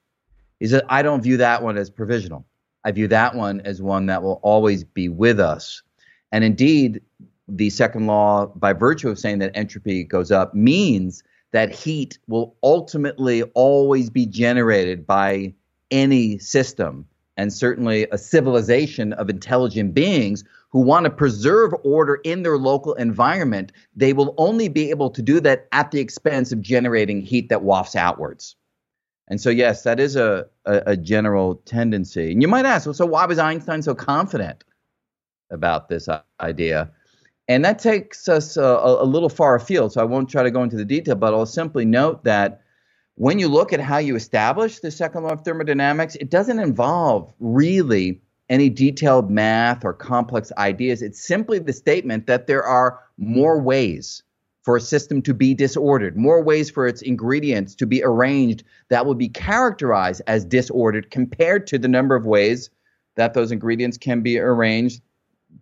[0.58, 2.44] he said, I don't view that one as provisional.
[2.82, 5.80] I view that one as one that will always be with us.
[6.32, 7.00] And indeed,
[7.46, 11.22] the second law, by virtue of saying that entropy goes up, means
[11.52, 15.54] that heat will ultimately always be generated by
[15.92, 17.06] any system
[17.36, 22.94] and certainly a civilization of intelligent beings who want to preserve order in their local
[22.94, 27.48] environment, they will only be able to do that at the expense of generating heat
[27.48, 28.56] that wafts outwards.
[29.28, 32.32] And so, yes, that is a, a, a general tendency.
[32.32, 34.64] And you might ask, well, so why was Einstein so confident
[35.50, 36.08] about this
[36.40, 36.90] idea?
[37.48, 40.50] And that takes us uh, a, a little far afield, so I won't try to
[40.50, 42.62] go into the detail, but I'll simply note that
[43.16, 47.32] when you look at how you establish the second law of thermodynamics, it doesn't involve
[47.40, 51.02] really any detailed math or complex ideas.
[51.02, 54.22] It's simply the statement that there are more ways
[54.62, 59.06] for a system to be disordered, more ways for its ingredients to be arranged that
[59.06, 62.68] will be characterized as disordered compared to the number of ways
[63.14, 65.00] that those ingredients can be arranged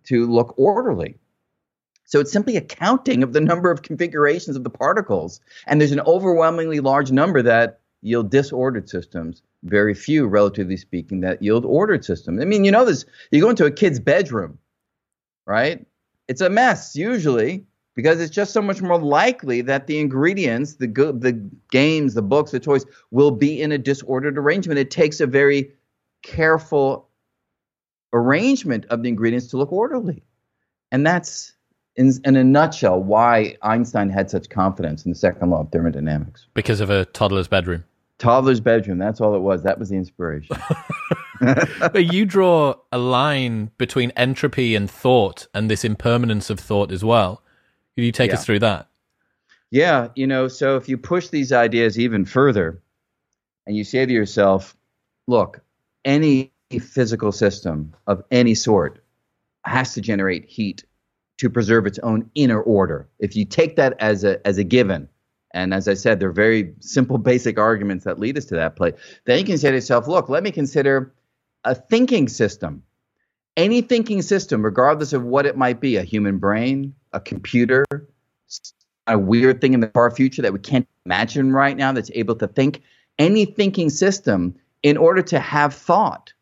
[0.03, 1.15] to look orderly.
[2.05, 5.41] So it's simply a counting of the number of configurations of the particles.
[5.67, 11.41] And there's an overwhelmingly large number that yield disordered systems, very few, relatively speaking, that
[11.41, 12.41] yield ordered systems.
[12.41, 14.59] I mean, you know this, you go into a kid's bedroom,
[15.47, 15.85] right?
[16.27, 20.87] It's a mess usually because it's just so much more likely that the ingredients, the
[20.87, 21.33] go- the
[21.71, 24.79] games, the books, the toys will be in a disordered arrangement.
[24.79, 25.71] It takes a very
[26.21, 27.09] careful
[28.13, 30.23] arrangement of the ingredients to look orderly.
[30.91, 31.53] And that's
[31.95, 36.47] in, in a nutshell, why Einstein had such confidence in the second law of thermodynamics.
[36.53, 37.83] Because of a toddler's bedroom.
[38.17, 38.97] Toddler's bedroom.
[38.97, 39.63] That's all it was.
[39.63, 40.57] That was the inspiration.
[41.39, 47.03] but you draw a line between entropy and thought and this impermanence of thought as
[47.03, 47.41] well.
[47.95, 48.37] Could you take yeah.
[48.37, 48.87] us through that?
[49.71, 52.81] Yeah, you know, so if you push these ideas even further
[53.67, 54.75] and you say to yourself,
[55.27, 55.61] look,
[56.05, 59.03] any physical system of any sort
[59.65, 60.83] has to generate heat
[61.37, 63.07] to preserve its own inner order.
[63.19, 65.09] If you take that as a as a given,
[65.53, 68.93] and as I said, they're very simple, basic arguments that lead us to that place.
[69.25, 71.13] Then you can say to yourself, look, let me consider
[71.63, 72.83] a thinking system.
[73.57, 77.85] Any thinking system, regardless of what it might be, a human brain, a computer,
[79.07, 82.35] a weird thing in the far future that we can't imagine right now that's able
[82.35, 82.81] to think,
[83.17, 86.33] any thinking system, in order to have thought,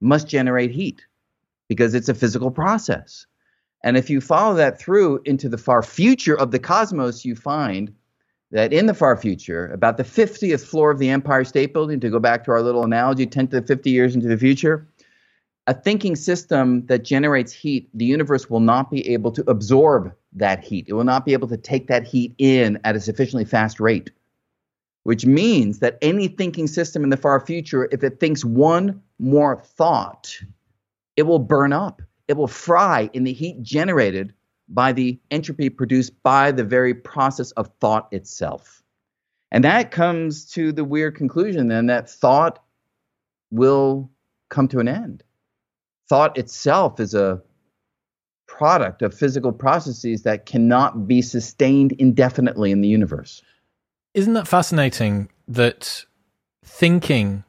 [0.00, 1.04] must generate heat
[1.68, 3.26] because it's a physical process.
[3.82, 7.92] And if you follow that through into the far future of the cosmos, you find
[8.50, 12.10] that in the far future, about the 50th floor of the Empire State Building, to
[12.10, 14.86] go back to our little analogy, 10 to 50 years into the future,
[15.66, 20.64] a thinking system that generates heat, the universe will not be able to absorb that
[20.64, 20.86] heat.
[20.88, 24.10] It will not be able to take that heat in at a sufficiently fast rate,
[25.04, 29.60] which means that any thinking system in the far future, if it thinks one more
[29.60, 30.36] thought,
[31.16, 34.32] it will burn up it will fry in the heat generated
[34.68, 38.84] by the entropy produced by the very process of thought itself.
[39.50, 42.62] And that comes to the weird conclusion then that thought
[43.50, 44.12] will
[44.48, 45.24] come to an end.
[46.08, 47.42] Thought itself is a
[48.46, 53.42] product of physical processes that cannot be sustained indefinitely in the universe.
[54.14, 56.04] Isn't that fascinating that
[56.64, 57.42] thinking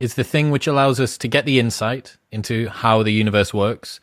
[0.00, 4.00] is the thing which allows us to get the insight into how the universe works?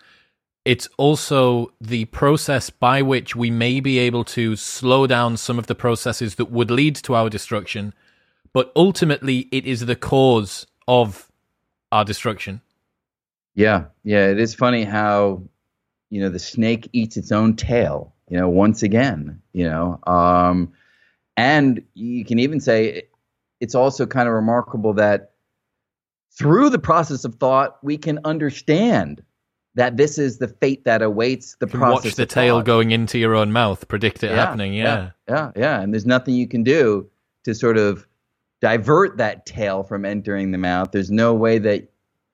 [0.64, 5.68] It's also the process by which we may be able to slow down some of
[5.68, 7.94] the processes that would lead to our destruction,
[8.54, 11.32] but ultimately it is the cause of
[11.92, 12.62] our destruction.
[13.56, 15.44] Yeah, yeah, it is funny how
[16.10, 18.14] you know the snake eats its own tail.
[18.30, 20.72] You know, once again, you know, um,
[21.36, 23.04] and you can even say
[23.60, 25.32] it's also kind of remarkable that
[26.32, 29.22] through the process of thought we can understand
[29.76, 32.06] that this is the fate that awaits the process.
[32.06, 34.74] Watch the tail going into your own mouth, predict it yeah, happening.
[34.74, 35.12] Yeah.
[35.30, 35.82] yeah, yeah, yeah.
[35.82, 37.10] And there's nothing you can do
[37.44, 38.08] to sort of
[38.60, 40.92] divert that tail from entering the mouth.
[40.92, 41.92] There's no way that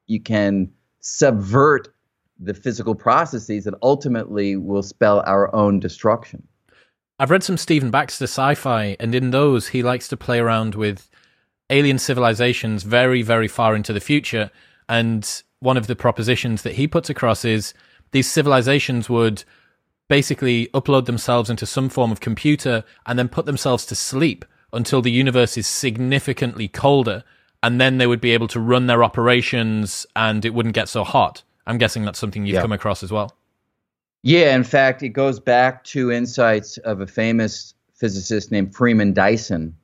[0.07, 0.69] you can
[0.99, 1.89] subvert
[2.39, 6.45] the physical processes that ultimately will spell our own destruction.
[7.19, 11.09] I've read some Stephen Baxter sci-fi, and in those he likes to play around with
[11.69, 14.51] alien civilizations very, very far into the future
[14.87, 17.73] and one of the propositions that he puts across is
[18.11, 19.43] these civilizations would
[20.07, 25.01] basically upload themselves into some form of computer and then put themselves to sleep until
[25.01, 27.23] the universe is significantly colder
[27.63, 31.03] and then they would be able to run their operations and it wouldn't get so
[31.03, 31.43] hot.
[31.65, 33.35] I'm guessing that's something you've come across as well.
[34.23, 39.75] Yeah, in fact, it goes back to insights of a famous physicist named Freeman Dyson,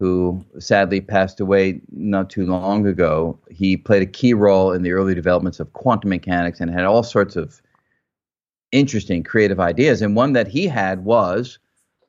[0.00, 3.38] who sadly passed away not too long ago.
[3.50, 7.02] He played a key role in the early developments of quantum mechanics and had all
[7.02, 7.60] sorts of
[8.72, 10.00] interesting creative ideas.
[10.00, 11.58] And one that he had was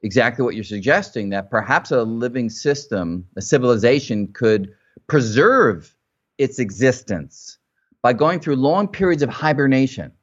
[0.03, 4.73] exactly what you're suggesting that perhaps a living system, a civilization, could
[5.07, 5.93] preserve
[6.37, 7.57] its existence
[8.01, 10.13] by going through long periods of hibernation.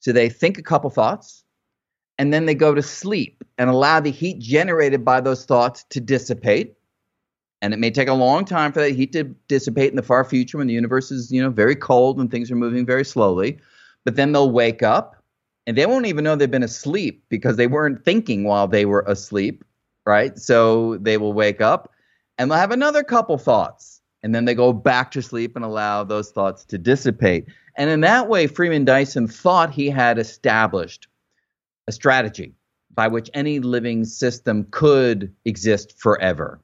[0.00, 1.44] So they think a couple thoughts
[2.18, 6.00] and then they go to sleep and allow the heat generated by those thoughts to
[6.00, 6.74] dissipate.
[7.62, 10.24] And it may take a long time for that heat to dissipate in the far
[10.24, 13.58] future when the universe is, you know, very cold and things are moving very slowly.
[14.04, 15.22] But then they'll wake up
[15.66, 19.04] and they won't even know they've been asleep because they weren't thinking while they were
[19.06, 19.64] asleep,
[20.04, 20.38] right?
[20.38, 21.90] So they will wake up
[22.36, 26.04] and they'll have another couple thoughts and then they go back to sleep and allow
[26.04, 27.46] those thoughts to dissipate.
[27.76, 31.08] And in that way, Freeman Dyson thought he had established
[31.86, 32.54] a strategy
[32.94, 36.60] by which any living system could exist forever.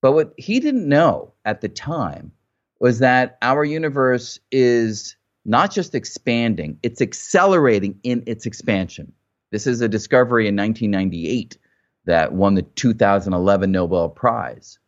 [0.00, 2.32] But what he didn't know at the time
[2.80, 9.12] was that our universe is not just expanding, it's accelerating in its expansion.
[9.52, 11.56] This is a discovery in 1998
[12.04, 14.78] that won the 2011 Nobel Prize.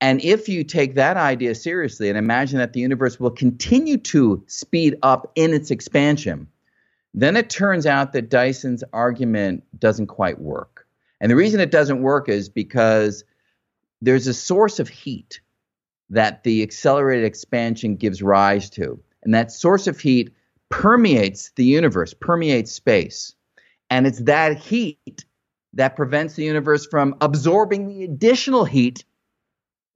[0.00, 4.42] And if you take that idea seriously and imagine that the universe will continue to
[4.48, 6.48] speed up in its expansion,
[7.14, 10.86] then it turns out that Dyson's argument doesn't quite work.
[11.20, 13.22] And the reason it doesn't work is because
[14.02, 15.40] there's a source of heat
[16.10, 19.00] that the accelerated expansion gives rise to.
[19.22, 20.34] And that source of heat
[20.68, 23.34] permeates the universe, permeates space.
[23.88, 25.24] And it's that heat
[25.74, 29.04] that prevents the universe from absorbing the additional heat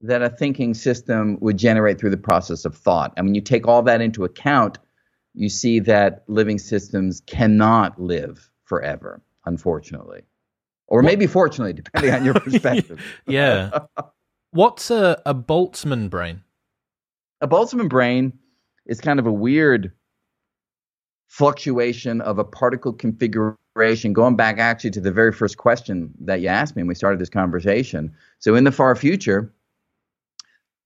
[0.02, 3.12] that a thinking system would generate through the process of thought.
[3.16, 4.78] And when you take all that into account,
[5.34, 10.22] you see that living systems cannot live forever, unfortunately.
[10.89, 13.03] Or maybe fortunately, depending on your perspective.
[13.26, 13.78] yeah.
[14.53, 16.43] What's a, a Boltzmann brain?
[17.41, 18.32] A Boltzmann brain
[18.87, 19.93] is kind of a weird
[21.28, 26.49] fluctuation of a particle configuration, going back actually to the very first question that you
[26.49, 28.14] asked me when we started this conversation.
[28.39, 29.53] So, in the far future,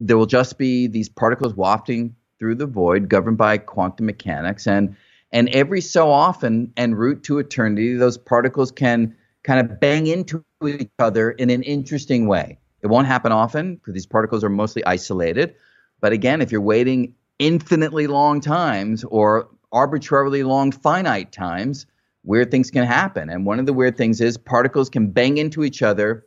[0.01, 4.97] there will just be these particles wafting through the void, governed by quantum mechanics, and
[5.33, 9.15] and every so often, en route to eternity, those particles can
[9.45, 12.59] kind of bang into each other in an interesting way.
[12.83, 15.55] It won't happen often because these particles are mostly isolated.
[16.01, 21.87] But again, if you're waiting infinitely long times or arbitrarily long finite times,
[22.25, 23.29] weird things can happen.
[23.31, 26.27] And one of the weird things is particles can bang into each other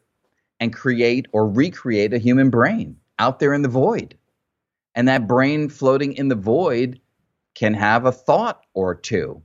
[0.60, 4.18] and create or recreate a human brain out there in the void.
[4.96, 7.00] And that brain floating in the void
[7.56, 9.42] can have a thought or two.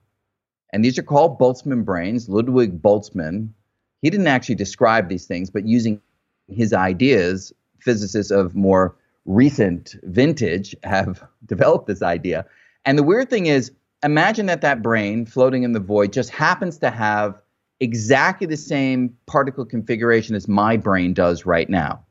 [0.72, 2.28] And these are called Boltzmann brains.
[2.28, 3.50] Ludwig Boltzmann,
[4.02, 6.00] he didn't actually describe these things, but using
[6.48, 8.96] his ideas, physicists of more
[9.26, 12.44] recent vintage have developed this idea.
[12.84, 13.72] And the weird thing is,
[14.02, 17.40] imagine that that brain floating in the void just happens to have
[17.80, 22.04] exactly the same particle configuration as my brain does right now.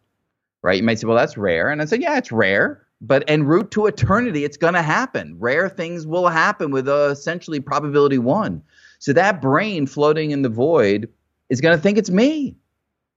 [0.63, 0.77] Right?
[0.77, 1.69] You might say, well, that's rare.
[1.69, 2.83] And I say, yeah, it's rare.
[2.99, 5.35] But en route to eternity, it's going to happen.
[5.39, 8.63] Rare things will happen with uh, essentially probability one.
[8.99, 11.07] So that brain floating in the void
[11.50, 12.56] is going to think it's me.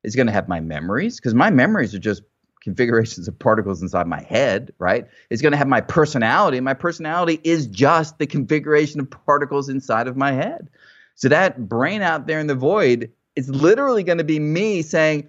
[0.03, 2.23] It's going to have my memories because my memories are just
[2.63, 5.07] configurations of particles inside my head, right?
[5.31, 6.61] It's going to have my personality.
[6.61, 10.69] My personality is just the configuration of particles inside of my head.
[11.15, 15.29] So that brain out there in the void is literally going to be me saying,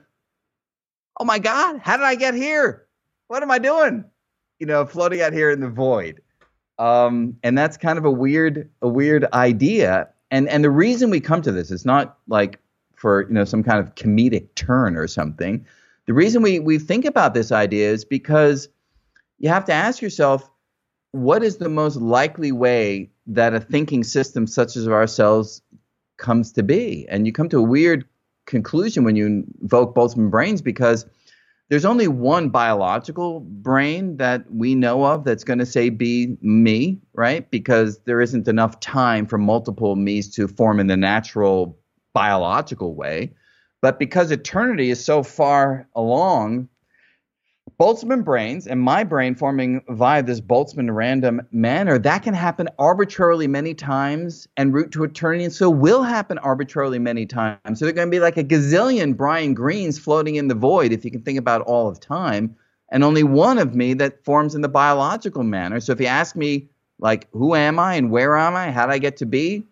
[1.19, 2.87] "Oh my god, how did I get here?
[3.27, 4.05] What am I doing?"
[4.59, 6.21] You know, floating out here in the void.
[6.79, 10.09] Um, and that's kind of a weird, a weird idea.
[10.31, 12.60] And and the reason we come to this is not like
[13.01, 15.65] for you know some kind of comedic turn or something.
[16.05, 18.69] The reason we, we think about this idea is because
[19.39, 20.47] you have to ask yourself
[21.11, 25.61] what is the most likely way that a thinking system such as ourselves
[26.17, 27.07] comes to be?
[27.09, 28.05] And you come to a weird
[28.45, 29.25] conclusion when you
[29.61, 31.05] invoke Boltzmann brains because
[31.69, 36.99] there's only one biological brain that we know of that's going to say be me,
[37.13, 37.49] right?
[37.49, 41.80] Because there isn't enough time for multiple me's to form in the natural
[42.13, 43.33] biological way.
[43.81, 46.69] But because eternity is so far along,
[47.79, 53.47] Boltzmann brains and my brain forming via this Boltzmann random manner, that can happen arbitrarily
[53.47, 57.79] many times and route to eternity, and so will happen arbitrarily many times.
[57.79, 61.03] So they're going to be like a gazillion Brian Greenes floating in the void, if
[61.03, 62.55] you can think about all of time,
[62.89, 65.79] and only one of me that forms in the biological manner.
[65.79, 68.69] So if you ask me, like, who am I and where am I?
[68.69, 69.63] How did I get to be?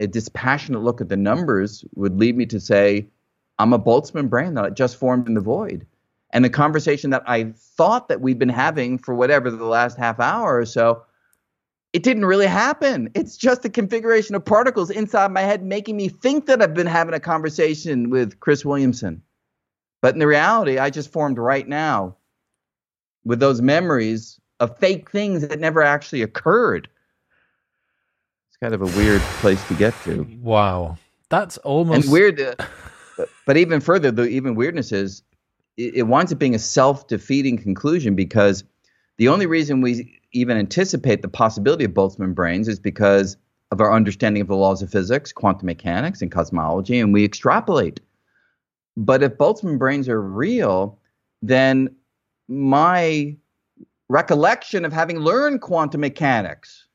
[0.00, 3.08] A dispassionate look at the numbers would lead me to say,
[3.58, 5.86] I'm a Boltzmann brain that just formed in the void.
[6.30, 10.20] And the conversation that I thought that we'd been having for whatever the last half
[10.20, 11.02] hour or so,
[11.92, 13.10] it didn't really happen.
[13.14, 16.86] It's just a configuration of particles inside my head making me think that I've been
[16.86, 19.22] having a conversation with Chris Williamson.
[20.02, 22.16] But in the reality, I just formed right now
[23.24, 26.88] with those memories of fake things that never actually occurred.
[28.60, 30.26] It's kind of a weird place to get to.
[30.42, 30.98] Wow.
[31.28, 32.40] That's almost and weird.
[32.40, 32.56] Uh,
[33.16, 35.22] but, but even further, the even weirdness is
[35.76, 38.64] it, it winds up being a self-defeating conclusion because
[39.16, 43.36] the only reason we even anticipate the possibility of Boltzmann brains is because
[43.70, 48.00] of our understanding of the laws of physics, quantum mechanics, and cosmology, and we extrapolate.
[48.96, 50.98] But if Boltzmann brains are real,
[51.42, 51.94] then
[52.48, 53.36] my
[54.08, 56.87] recollection of having learned quantum mechanics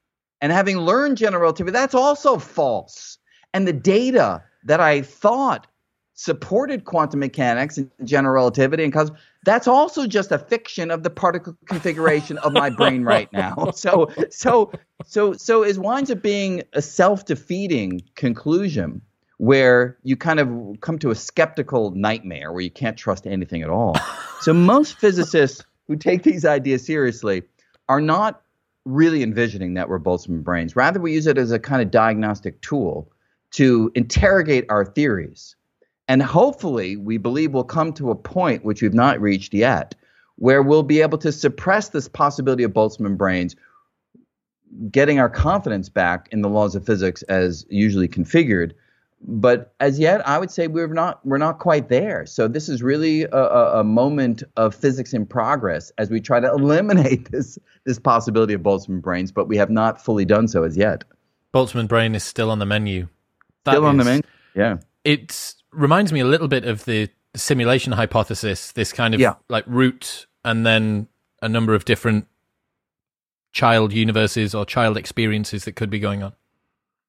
[0.43, 3.17] and having learned general relativity, that's also false.
[3.53, 5.67] And the data that I thought
[6.15, 11.09] supported quantum mechanics and general relativity and cosmos, that's also just a fiction of the
[11.09, 13.71] particle configuration of my brain right now.
[13.73, 14.73] So so
[15.05, 19.01] so so it winds up being a self-defeating conclusion
[19.37, 20.49] where you kind of
[20.81, 23.95] come to a skeptical nightmare where you can't trust anything at all.
[24.41, 27.43] so most physicists who take these ideas seriously
[27.87, 28.42] are not
[28.86, 30.75] really envisioning that we're Boltzmann brains.
[30.75, 33.09] Rather, we use it as a kind of diagnostic tool
[33.51, 35.55] to interrogate our theories
[36.07, 39.95] and hopefully, we believe we'll come to a point, which we've not reached yet,
[40.36, 43.55] where we'll be able to suppress this possibility of Boltzmann brains,
[44.91, 48.73] getting our confidence back in the laws of physics as usually configured.
[49.26, 52.26] But as yet, I would say we're not we're not quite there.
[52.26, 56.49] So this is really a, a moment of physics in progress as we try to
[56.49, 60.76] eliminate this this possibility of Boltzmann brains, but we have not fully done so as
[60.76, 61.03] yet.
[61.53, 63.07] Boltzmann brain is still on the menu.
[63.63, 64.24] That still on the menu.
[64.55, 64.78] Yeah.
[65.03, 68.71] it reminds me a little bit of the simulation hypothesis.
[68.74, 69.36] This kind of yeah.
[69.49, 71.07] like root and then
[71.41, 72.28] a number of different
[73.53, 76.34] child universes or child experiences that could be going on.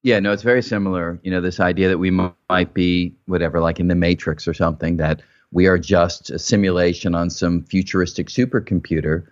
[0.05, 1.19] Yeah, no, it's very similar.
[1.23, 4.99] You know, this idea that we might be whatever, like in the Matrix or something,
[4.99, 9.27] that we are just a simulation on some futuristic supercomputer.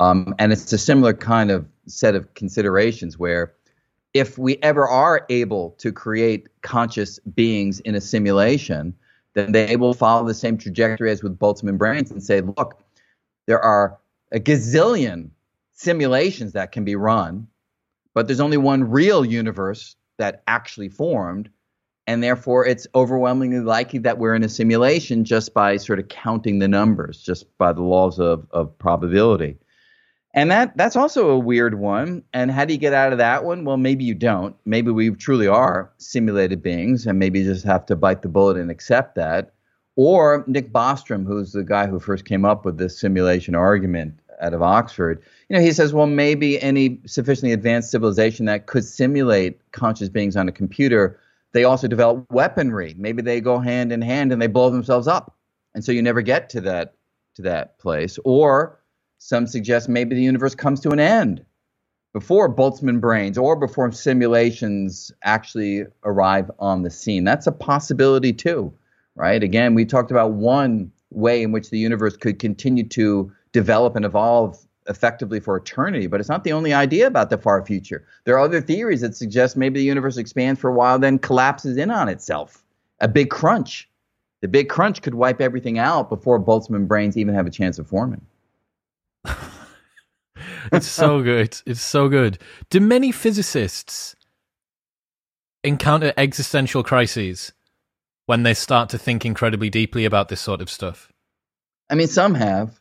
[0.00, 3.54] Um, and it's a similar kind of set of considerations where
[4.12, 8.94] if we ever are able to create conscious beings in a simulation,
[9.32, 12.82] then they will follow the same trajectory as with Boltzmann brains and say, look,
[13.46, 13.98] there are
[14.30, 15.30] a gazillion
[15.72, 17.46] simulations that can be run,
[18.12, 21.48] but there's only one real universe that actually formed.
[22.06, 26.58] And therefore, it's overwhelmingly likely that we're in a simulation just by sort of counting
[26.58, 29.58] the numbers, just by the laws of, of probability.
[30.34, 32.22] And that that's also a weird one.
[32.32, 33.64] And how do you get out of that one?
[33.64, 34.56] Well, maybe you don't.
[34.64, 38.56] Maybe we truly are simulated beings, and maybe you just have to bite the bullet
[38.56, 39.52] and accept that.
[39.96, 44.54] Or Nick Bostrom, who's the guy who first came up with this simulation argument out
[44.54, 49.60] of Oxford, you know, he says, well, maybe any sufficiently advanced civilization that could simulate
[49.72, 51.18] conscious beings on a computer,
[51.52, 52.94] they also develop weaponry.
[52.98, 55.36] Maybe they go hand in hand and they blow themselves up,
[55.74, 56.94] and so you never get to that
[57.36, 58.18] to that place.
[58.24, 58.78] Or
[59.18, 61.44] some suggest maybe the universe comes to an end
[62.12, 67.24] before Boltzmann brains or before simulations actually arrive on the scene.
[67.24, 68.72] That's a possibility too,
[69.14, 69.42] right?
[69.42, 74.04] Again, we talked about one way in which the universe could continue to develop and
[74.04, 78.06] evolve effectively for eternity, but it's not the only idea about the far future.
[78.24, 81.76] There are other theories that suggest maybe the universe expands for a while, then collapses
[81.76, 82.64] in on itself.
[83.00, 83.88] A big crunch.
[84.40, 87.86] The big crunch could wipe everything out before Boltzmann brains even have a chance of
[87.86, 88.24] forming.
[90.72, 91.60] it's so good.
[91.66, 92.38] It's so good.
[92.70, 94.14] Do many physicists
[95.64, 97.52] encounter existential crises
[98.26, 101.10] when they start to think incredibly deeply about this sort of stuff?
[101.90, 102.78] I mean, some have.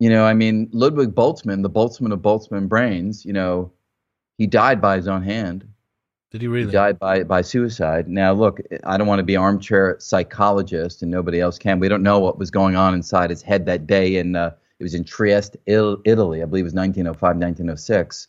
[0.00, 3.70] You know, I mean, Ludwig Boltzmann, the Boltzmann of Boltzmann brains, you know,
[4.38, 5.68] he died by his own hand.
[6.30, 6.66] Did he really?
[6.66, 8.08] He died by by suicide.
[8.08, 11.78] Now, look, I don't want to be armchair psychologist, and nobody else can.
[11.78, 14.82] We don't know what was going on inside his head that day, and uh, it
[14.82, 16.42] was in Trieste, Italy.
[16.42, 18.28] I believe it was 1905, 1906.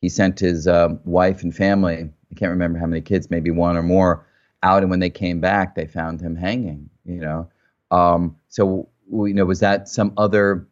[0.00, 3.76] He sent his uh, wife and family, I can't remember how many kids, maybe one
[3.76, 4.24] or more,
[4.62, 4.82] out.
[4.82, 7.48] And when they came back, they found him hanging, you know.
[7.90, 10.67] Um, so, you know, was that some other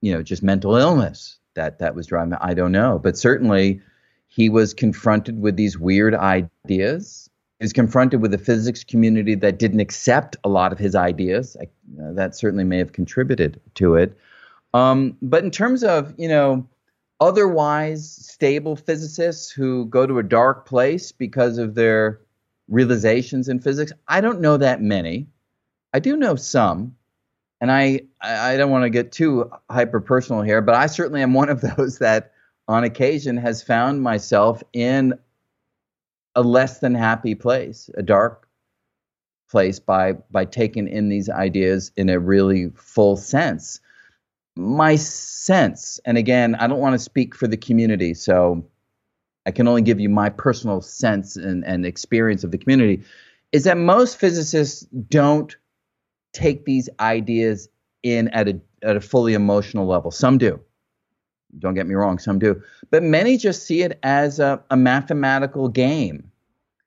[0.00, 2.34] you know, just mental illness that that was driving.
[2.40, 3.80] I don't know, but certainly
[4.26, 7.30] he was confronted with these weird ideas.
[7.58, 11.56] He was confronted with a physics community that didn't accept a lot of his ideas.
[11.60, 11.64] I,
[12.02, 14.16] uh, that certainly may have contributed to it.
[14.74, 16.68] Um, but in terms of you know
[17.20, 22.20] otherwise stable physicists who go to a dark place because of their
[22.68, 25.28] realizations in physics, I don't know that many.
[25.94, 26.94] I do know some,
[27.60, 31.34] and I I don't want to get too hyper personal here, but I certainly am
[31.34, 32.32] one of those that
[32.68, 35.14] on occasion has found myself in
[36.34, 38.48] a less than happy place, a dark
[39.48, 43.80] place by by taking in these ideas in a really full sense.
[44.58, 48.66] My sense, and again, I don't want to speak for the community, so
[49.44, 53.02] I can only give you my personal sense and, and experience of the community,
[53.52, 55.54] is that most physicists don't
[56.36, 57.68] take these ideas
[58.02, 60.10] in at a at a fully emotional level.
[60.10, 60.60] Some do.
[61.58, 62.62] Don't get me wrong, some do.
[62.90, 66.30] But many just see it as a, a mathematical game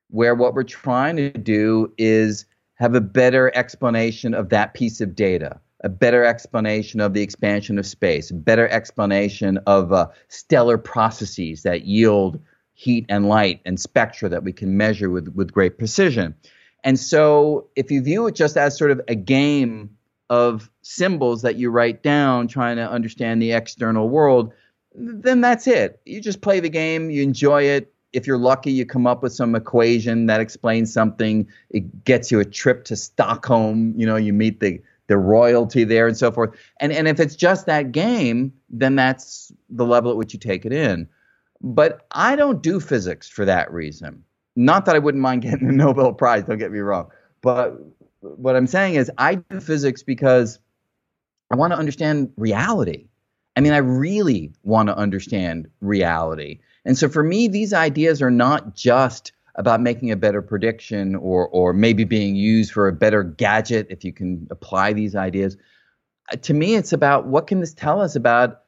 [0.10, 2.46] where what we're trying to do is
[2.76, 7.80] have a better explanation of that piece of data, a better explanation of the expansion
[7.80, 12.40] of space, a better explanation of uh, stellar processes that yield
[12.74, 16.36] heat and light and spectra that we can measure with, with great precision.
[16.84, 19.98] And so, if you view it just as sort of a game
[20.30, 24.54] of symbols that you write down trying to understand the external world,
[24.94, 26.00] then that's it.
[26.06, 27.94] You just play the game, you enjoy it.
[28.12, 31.48] If you're lucky, you come up with some equation that explains something.
[31.70, 33.94] It gets you a trip to Stockholm.
[33.98, 36.56] You know, you meet the the royalty there and so forth.
[36.80, 40.66] And and if it's just that game, then that's the level at which you take
[40.66, 41.08] it in.
[41.62, 44.24] But I don't do physics for that reason.
[44.60, 47.10] Not that I wouldn't mind getting a Nobel Prize, don't get me wrong.
[47.42, 47.80] But
[48.20, 50.60] what I'm saying is I do physics because
[51.50, 53.08] I want to understand reality.
[53.56, 56.60] I mean, I really want to understand reality.
[56.84, 61.48] And so for me, these ideas are not just about making a better prediction or,
[61.48, 65.56] or maybe being used for a better gadget if you can apply these ideas.
[66.32, 68.64] Uh, to me, it's about what can this tell us about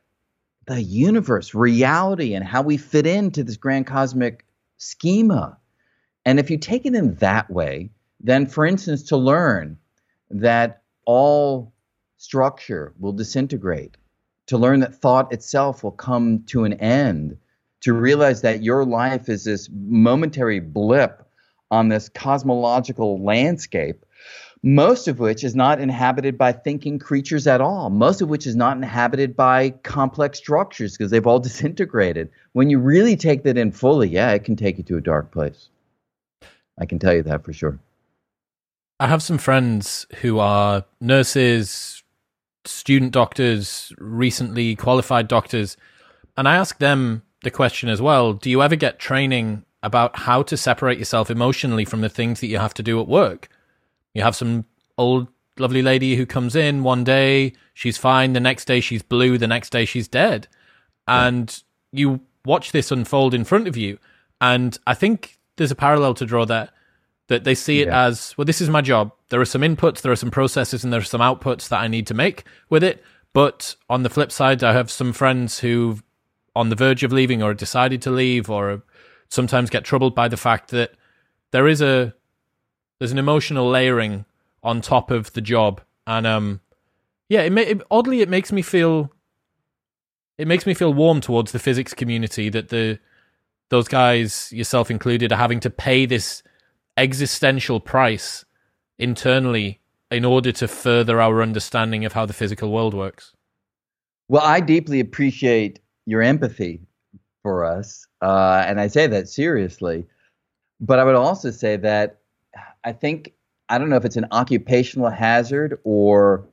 [0.67, 4.45] the universe, reality, and how we fit into this grand cosmic
[4.77, 5.57] schema.
[6.25, 9.77] And if you take it in that way, then, for instance, to learn
[10.29, 11.73] that all
[12.17, 13.97] structure will disintegrate,
[14.47, 17.37] to learn that thought itself will come to an end,
[17.81, 21.27] to realize that your life is this momentary blip
[21.71, 24.05] on this cosmological landscape
[24.63, 28.55] most of which is not inhabited by thinking creatures at all, most of which is
[28.55, 32.29] not inhabited by complex structures because they've all disintegrated.
[32.53, 35.31] When you really take that in fully, yeah, it can take you to a dark
[35.31, 35.69] place.
[36.81, 37.79] I can tell you that for sure.
[38.99, 42.03] I have some friends who are nurses,
[42.65, 45.77] student doctors, recently qualified doctors,
[46.35, 50.43] and I ask them the question as well do you ever get training about how
[50.43, 53.47] to separate yourself emotionally from the things that you have to do at work?
[54.15, 54.65] You have some
[54.97, 55.27] old
[55.59, 59.47] lovely lady who comes in one day, she's fine, the next day she's blue, the
[59.47, 60.47] next day she's dead.
[61.07, 63.99] And you watch this unfold in front of you.
[64.39, 66.69] And I think there's a parallel to draw there
[67.27, 68.07] that they see it yeah.
[68.07, 69.11] as well, this is my job.
[69.29, 71.87] There are some inputs, there are some processes, and there are some outputs that I
[71.87, 73.03] need to make with it.
[73.31, 75.99] But on the flip side, I have some friends who
[76.55, 78.83] on the verge of leaving or decided to leave or
[79.29, 80.91] sometimes get troubled by the fact that
[81.51, 82.13] there is a
[82.99, 84.25] there's an emotional layering
[84.63, 86.59] on top of the job, and um,
[87.29, 89.11] yeah, it, it oddly it makes me feel
[90.37, 92.99] it makes me feel warm towards the physics community that the
[93.71, 96.43] those guys, yourself included, are having to pay this
[96.97, 98.43] existential price
[98.99, 99.79] internally
[100.11, 103.33] in order to further our understanding of how the physical world works.
[104.27, 106.81] Well, I deeply appreciate your empathy
[107.43, 110.05] for us, uh, and I say that seriously.
[110.81, 112.19] But I would also say that
[112.83, 113.33] I think
[113.69, 116.45] I don't know if it's an occupational hazard or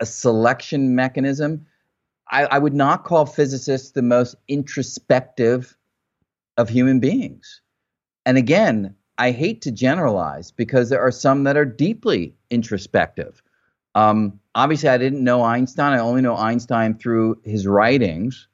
[0.00, 1.66] a selection mechanism.
[2.30, 5.76] I, I would not call physicists the most introspective
[6.56, 7.60] of human beings.
[8.24, 13.42] And again, I hate to generalize because there are some that are deeply introspective.
[13.94, 15.92] Um, obviously, I didn't know Einstein.
[15.94, 18.46] I only know Einstein through his writings.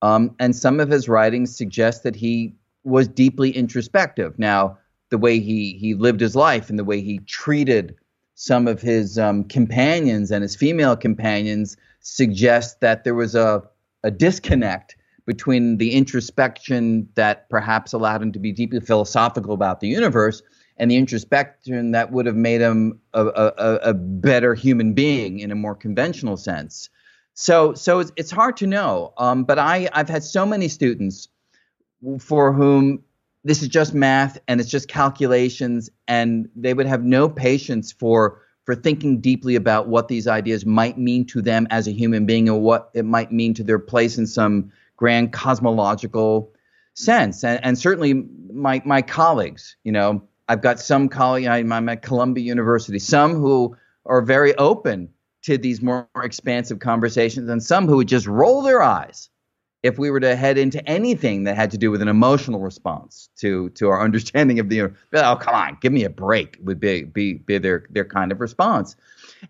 [0.00, 4.38] Um, and some of his writings suggest that he was deeply introspective.
[4.38, 4.78] Now,
[5.10, 7.96] the way he he lived his life and the way he treated
[8.34, 13.62] some of his um, companions and his female companions suggest that there was a
[14.04, 14.96] a disconnect
[15.28, 20.40] between the introspection that perhaps allowed him to be deeply philosophical about the universe
[20.78, 25.50] and the introspection that would have made him a, a, a better human being in
[25.50, 26.88] a more conventional sense.
[27.34, 29.12] So so it's, it's hard to know.
[29.18, 31.28] Um, but I I've had so many students
[32.20, 33.04] for whom
[33.44, 38.40] this is just math and it's just calculations and they would have no patience for
[38.64, 42.48] for thinking deeply about what these ideas might mean to them as a human being
[42.48, 46.52] and what it might mean to their place in some grand cosmological
[46.92, 47.42] sense.
[47.42, 48.12] And, and certainly
[48.52, 53.74] my my colleagues, you know, I've got some colleagues, I'm at Columbia University, some who
[54.04, 55.08] are very open
[55.42, 59.30] to these more expansive conversations, and some who would just roll their eyes
[59.82, 63.28] if we were to head into anything that had to do with an emotional response
[63.36, 67.04] to to our understanding of the oh come on give me a break would be
[67.04, 68.96] be, be their their kind of response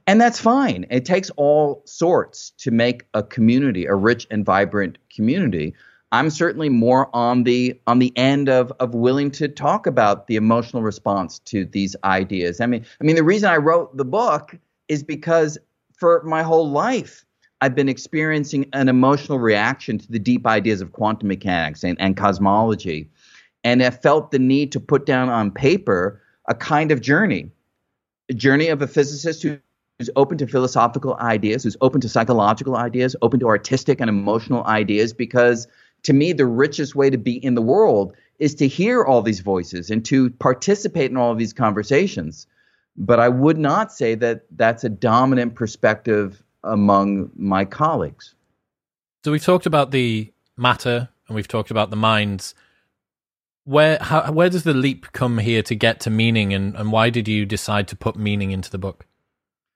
[0.07, 0.87] and that's fine.
[0.91, 5.75] It takes all sorts to make a community a rich and vibrant community.
[6.11, 10.37] I'm certainly more on the on the end of of willing to talk about the
[10.37, 12.61] emotional response to these ideas.
[12.61, 14.57] I mean i mean the reason i wrote the book
[14.89, 15.59] is because
[15.93, 17.25] for my whole life
[17.61, 22.17] I've been experiencing an emotional reaction to the deep ideas of quantum mechanics and, and
[22.17, 23.11] cosmology.
[23.65, 27.51] And I felt the need to put down on paper a kind of journey,
[28.31, 29.59] a journey of a physicist who,
[29.99, 34.65] who's open to philosophical ideas, who's open to psychological ideas, open to artistic and emotional
[34.65, 35.67] ideas, because
[36.05, 39.41] to me, the richest way to be in the world is to hear all these
[39.41, 42.47] voices and to participate in all of these conversations.
[42.97, 48.35] But I would not say that that's a dominant perspective among my colleagues.
[49.25, 52.55] So we've talked about the matter and we've talked about the minds.
[53.65, 57.11] Where how, where does the leap come here to get to meaning, and, and why
[57.11, 59.05] did you decide to put meaning into the book?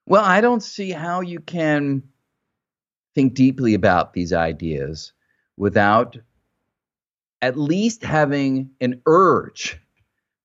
[0.07, 2.03] Well, I don't see how you can
[3.15, 5.13] think deeply about these ideas
[5.57, 6.17] without
[7.41, 9.79] at least having an urge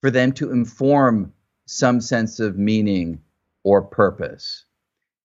[0.00, 1.32] for them to inform
[1.66, 3.20] some sense of meaning
[3.62, 4.64] or purpose.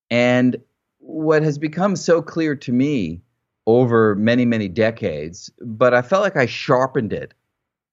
[0.10, 0.58] And
[1.00, 3.22] what has become so clear to me
[3.66, 7.34] over many, many decades, but I felt like I sharpened it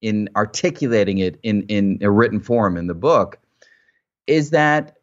[0.02, 3.38] in articulating it in, in a written form in the book,
[4.26, 4.96] is that,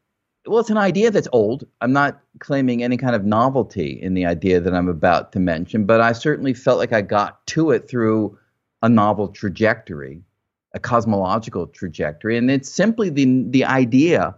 [0.47, 1.65] well, it's an idea that's old.
[1.81, 5.85] I'm not claiming any kind of novelty in the idea that I'm about to mention,
[5.85, 8.37] but I certainly felt like I got to it through
[8.81, 10.21] a novel trajectory,
[10.73, 12.37] a cosmological trajectory.
[12.37, 14.35] And it's simply the, the idea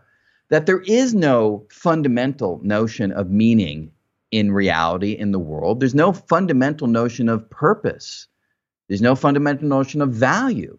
[0.49, 3.91] that there is no fundamental notion of meaning
[4.31, 5.79] in reality in the world.
[5.79, 8.27] There's no fundamental notion of purpose.
[8.87, 10.77] There's no fundamental notion of value.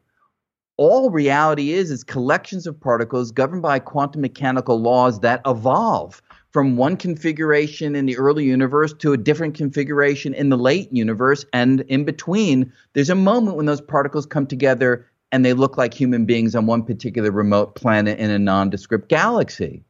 [0.81, 6.23] All reality is is collections of particles governed by quantum mechanical laws that evolve
[6.53, 11.45] from one configuration in the early universe to a different configuration in the late universe
[11.53, 15.93] and in between there's a moment when those particles come together and they look like
[15.93, 19.85] human beings on one particular remote planet in a nondescript galaxy.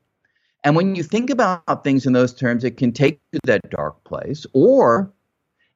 [0.64, 3.70] And when you think about things in those terms, it can take you to that
[3.70, 5.12] dark place, or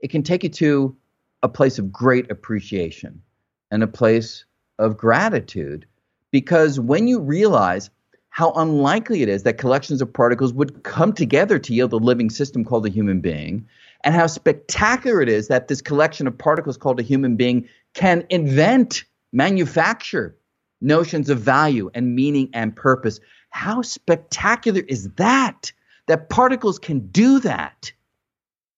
[0.01, 0.97] it can take you to
[1.45, 3.23] a place of great appreciation
[3.71, 4.45] and a place
[4.79, 5.87] of gratitude.
[6.31, 7.91] Because when you realize
[8.31, 12.29] how unlikely it is that collections of particles would come together to yield a living
[12.31, 13.65] system called a human being,
[14.03, 18.25] and how spectacular it is that this collection of particles called a human being can
[18.31, 20.37] invent manufacture
[20.81, 23.21] notions of value and meaning and purpose.
[23.51, 25.73] How spectacular is that?
[26.07, 27.93] That particles can do that.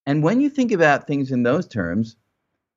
[0.04, 2.14] And when you think about things in those terms,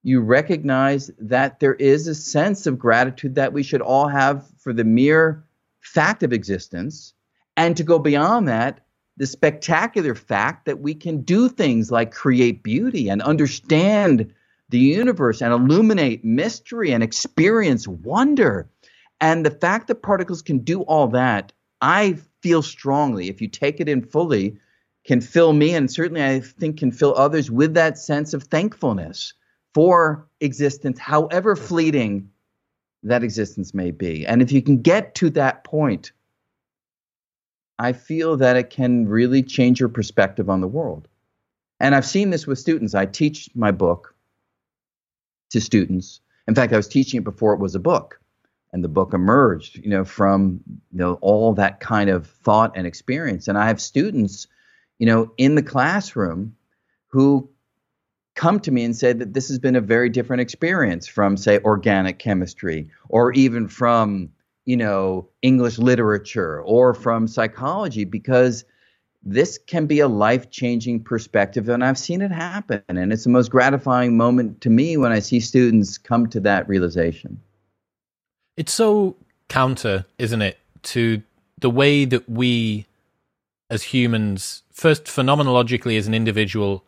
[0.04, 4.72] you recognize that there is a sense of gratitude that we should all have for
[4.72, 5.44] the mere
[5.82, 7.14] fact of existence.
[7.58, 8.82] And to go beyond that,
[9.18, 14.34] the spectacular fact that we can do things like create beauty and understand
[14.70, 18.70] the universe and illuminate mystery and experience wonder.
[19.20, 23.82] And the fact that particles can do all that, I feel strongly, if you take
[23.82, 24.58] it in fully,
[25.04, 29.34] can fill me and certainly I think can fill others with that sense of thankfulness
[29.74, 32.30] for existence, however fleeting
[33.04, 34.26] that existence may be.
[34.26, 36.12] And if you can get to that point,
[37.78, 41.08] I feel that it can really change your perspective on the world.
[41.80, 42.94] And I've seen this with students.
[42.94, 44.14] I teach my book
[45.52, 46.20] to students.
[46.48, 48.20] In fact, I was teaching it before it was a book,
[48.74, 50.62] and the book emerged, you know, from
[50.92, 53.48] you know all that kind of thought and experience.
[53.48, 54.48] And I have students,
[54.98, 56.56] you know, in the classroom
[57.08, 57.50] who
[58.40, 61.60] come to me and say that this has been a very different experience from, say,
[61.66, 64.30] organic chemistry, or even from
[64.66, 68.64] you know English literature or from psychology, because
[69.22, 72.82] this can be a life changing perspective, and I've seen it happen.
[72.88, 76.66] And it's the most gratifying moment to me when I see students come to that
[76.70, 77.42] realization.
[78.56, 79.18] It's so
[79.50, 81.22] counter, isn't it, to
[81.58, 82.86] the way that we
[83.70, 86.86] as humans, first phenomenologically as an individual,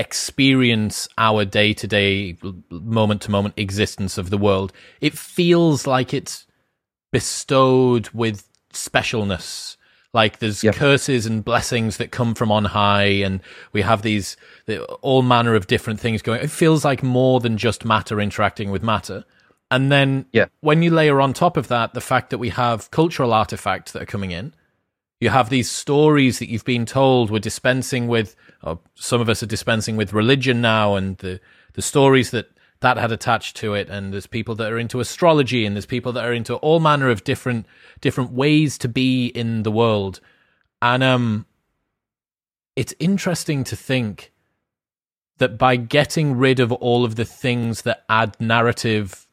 [0.00, 2.36] experience our day to day,
[2.70, 6.46] moment to moment existence of the world, it feels like it's
[7.12, 9.76] bestowed with specialness.
[10.12, 10.74] Like there's yep.
[10.74, 13.40] curses and blessings that come from on high, and
[13.72, 14.36] we have these
[15.02, 16.42] all manner of different things going.
[16.42, 19.24] It feels like more than just matter interacting with matter.
[19.70, 20.46] And then yeah.
[20.62, 24.02] when you layer on top of that the fact that we have cultural artifacts that
[24.02, 24.52] are coming in,
[25.20, 27.30] you have these stories that you've been told.
[27.30, 28.34] We're dispensing with,
[28.94, 31.40] some of us are dispensing with religion now, and the
[31.74, 32.50] the stories that
[32.80, 36.12] that had attached to it and there's people that are into astrology and there's people
[36.12, 37.66] that are into all manner of different
[38.00, 40.20] different ways to be in the world
[40.82, 41.46] and um
[42.76, 44.32] it's interesting to think
[45.38, 49.26] that by getting rid of all of the things that add narrative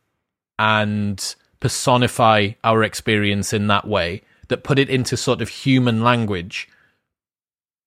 [0.59, 6.67] and personify our experience in that way that put it into sort of human language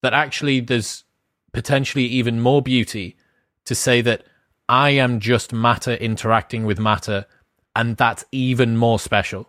[0.02, 1.04] that actually there's
[1.52, 3.16] potentially even more beauty
[3.64, 4.24] to say that
[4.68, 7.26] I am just matter interacting with matter,
[7.74, 9.48] and that's even more special.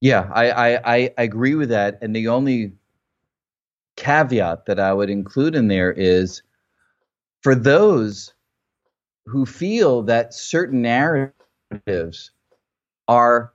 [0.00, 1.98] Yeah, I, I, I agree with that.
[2.00, 2.72] And the only
[3.96, 6.42] caveat that I would include in there is
[7.42, 8.32] for those
[9.26, 12.30] who feel that certain narratives
[13.08, 13.52] are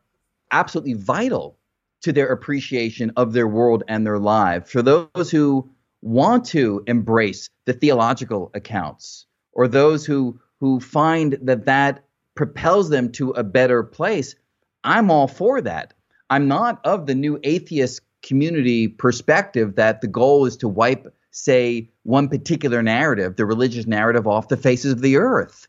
[0.54, 1.58] absolutely vital
[2.04, 5.70] to their appreciation of their world and their life, for those who
[6.01, 12.04] want to embrace the theological accounts or those who who find that that
[12.36, 14.36] propels them to a better place
[14.84, 15.93] i'm all for that.
[16.30, 21.89] I'm not of the new atheist community perspective that the goal is to wipe say
[22.04, 25.68] one particular narrative the religious narrative off the faces of the earth.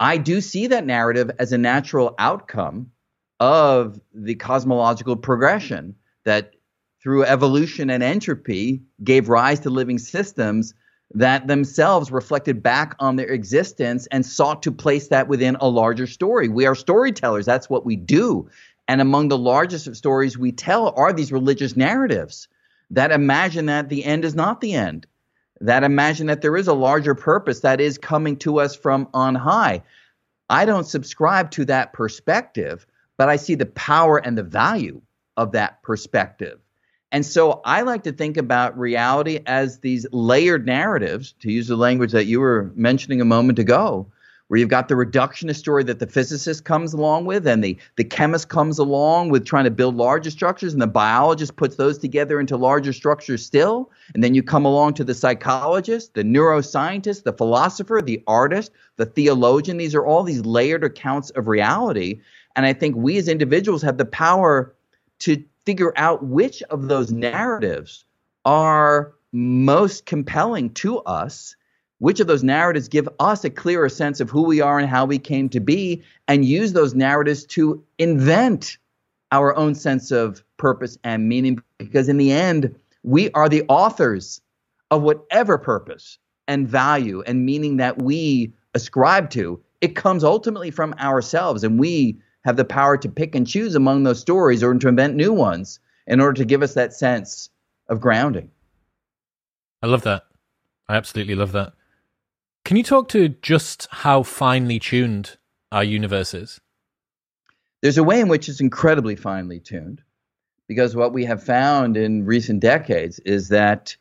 [0.00, 2.90] I do see that narrative as a natural outcome
[3.40, 6.52] of the cosmological progression that
[7.06, 10.74] through evolution and entropy, gave rise to living systems
[11.14, 16.08] that themselves reflected back on their existence and sought to place that within a larger
[16.08, 16.48] story.
[16.48, 18.50] We are storytellers, that's what we do.
[18.88, 22.48] And among the largest of stories we tell are these religious narratives
[22.90, 25.06] that imagine that the end is not the end,
[25.60, 29.36] that imagine that there is a larger purpose that is coming to us from on
[29.36, 29.80] high.
[30.50, 32.84] I don't subscribe to that perspective,
[33.16, 35.00] but I see the power and the value
[35.36, 36.58] of that perspective.
[37.12, 41.76] And so I like to think about reality as these layered narratives, to use the
[41.76, 44.10] language that you were mentioning a moment ago,
[44.48, 48.04] where you've got the reductionist story that the physicist comes along with, and the, the
[48.04, 52.38] chemist comes along with trying to build larger structures, and the biologist puts those together
[52.38, 53.90] into larger structures still.
[54.14, 59.06] And then you come along to the psychologist, the neuroscientist, the philosopher, the artist, the
[59.06, 59.78] theologian.
[59.78, 62.20] These are all these layered accounts of reality.
[62.56, 64.74] And I think we as individuals have the power
[65.20, 68.04] to figure out which of those narratives
[68.44, 71.54] are most compelling to us,
[71.98, 75.04] which of those narratives give us a clearer sense of who we are and how
[75.04, 78.78] we came to be, and use those narratives to invent
[79.32, 81.60] our own sense of purpose and meaning.
[81.78, 84.40] Because in the end, we are the authors
[84.90, 89.60] of whatever purpose and value and meaning that we ascribe to.
[89.80, 94.04] It comes ultimately from ourselves, and we have the power to pick and choose among
[94.04, 97.50] those stories or to invent new ones in order to give us that sense
[97.88, 98.48] of grounding.
[99.82, 100.22] I love that.
[100.88, 101.72] I absolutely love that.
[102.64, 105.36] Can you talk to just how finely tuned
[105.72, 106.60] our universe is?
[107.82, 110.00] There's a way in which it's incredibly finely tuned
[110.68, 113.96] because what we have found in recent decades is that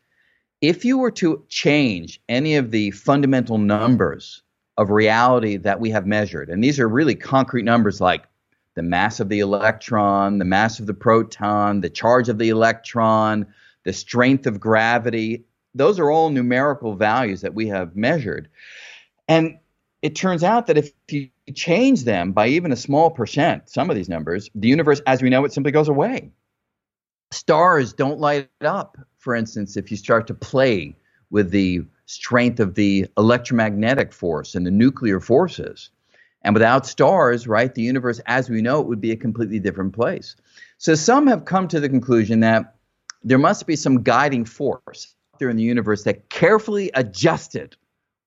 [0.61, 4.43] if you were to change any of the fundamental numbers
[4.77, 8.25] of reality that we have measured, and these are really concrete numbers like
[8.75, 13.47] the mass of the electron, the mass of the proton, the charge of the electron,
[13.83, 15.45] the strength of gravity.
[15.73, 18.49] Those are all numerical values that we have measured.
[19.27, 19.57] And
[20.01, 23.95] it turns out that if you change them by even a small percent, some of
[23.95, 26.29] these numbers, the universe as we know it simply goes away.
[27.31, 30.95] Stars don't light up, for instance, if you start to play
[31.31, 35.89] with the strength of the electromagnetic force and the nuclear forces.
[36.45, 39.93] And without stars, right, the universe as we know it would be a completely different
[39.93, 40.35] place.
[40.77, 42.75] So some have come to the conclusion that
[43.23, 47.75] there must be some guiding force out there in the universe that carefully adjusted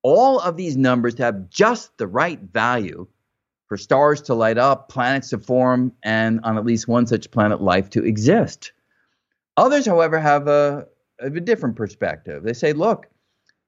[0.03, 3.07] all of these numbers to have just the right value
[3.69, 7.63] for stars to light up, planets to form, and on at least one such planet,
[7.63, 8.73] life to exist.
[9.57, 10.89] Others, however, have a,
[11.21, 12.43] a different perspective.
[12.43, 13.07] They say, look,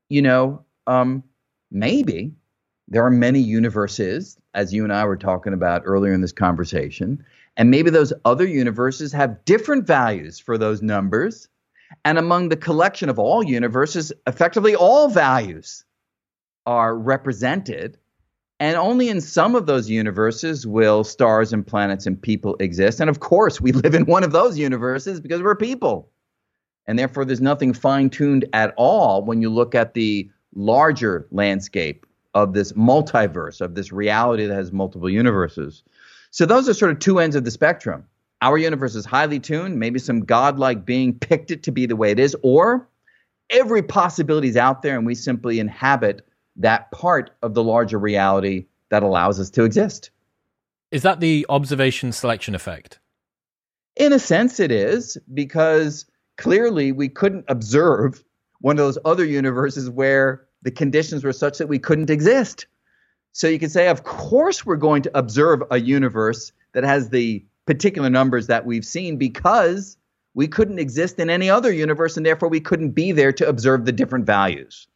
[0.08, 1.22] you know, um,
[1.70, 2.34] maybe
[2.90, 7.24] there are many universes, as you and I were talking about earlier in this conversation,
[7.56, 11.48] and maybe those other universes have different values for those numbers.
[12.04, 15.84] And among the collection of all universes, effectively all values
[16.66, 17.96] are represented.
[18.60, 23.00] And only in some of those universes will stars and planets and people exist.
[23.00, 26.10] And of course, we live in one of those universes because we're people.
[26.86, 32.04] And therefore, there's nothing fine tuned at all when you look at the larger landscape
[32.34, 35.82] of this multiverse, of this reality that has multiple universes.
[36.30, 38.04] So, those are sort of two ends of the spectrum.
[38.42, 42.10] Our universe is highly tuned, maybe some godlike being picked it to be the way
[42.10, 42.88] it is, or
[43.50, 46.26] every possibility is out there and we simply inhabit
[46.56, 50.10] that part of the larger reality that allows us to exist.
[50.90, 52.98] Is that the observation selection effect?
[53.96, 56.06] In a sense, it is, because
[56.36, 58.24] clearly we couldn't observe
[58.60, 62.66] one of those other universes where the conditions were such that we couldn't exist.
[63.32, 67.44] So you could say, of course, we're going to observe a universe that has the
[67.66, 69.96] particular numbers that we've seen because
[70.34, 73.84] we couldn't exist in any other universe and therefore we couldn't be there to observe
[73.84, 74.88] the different values.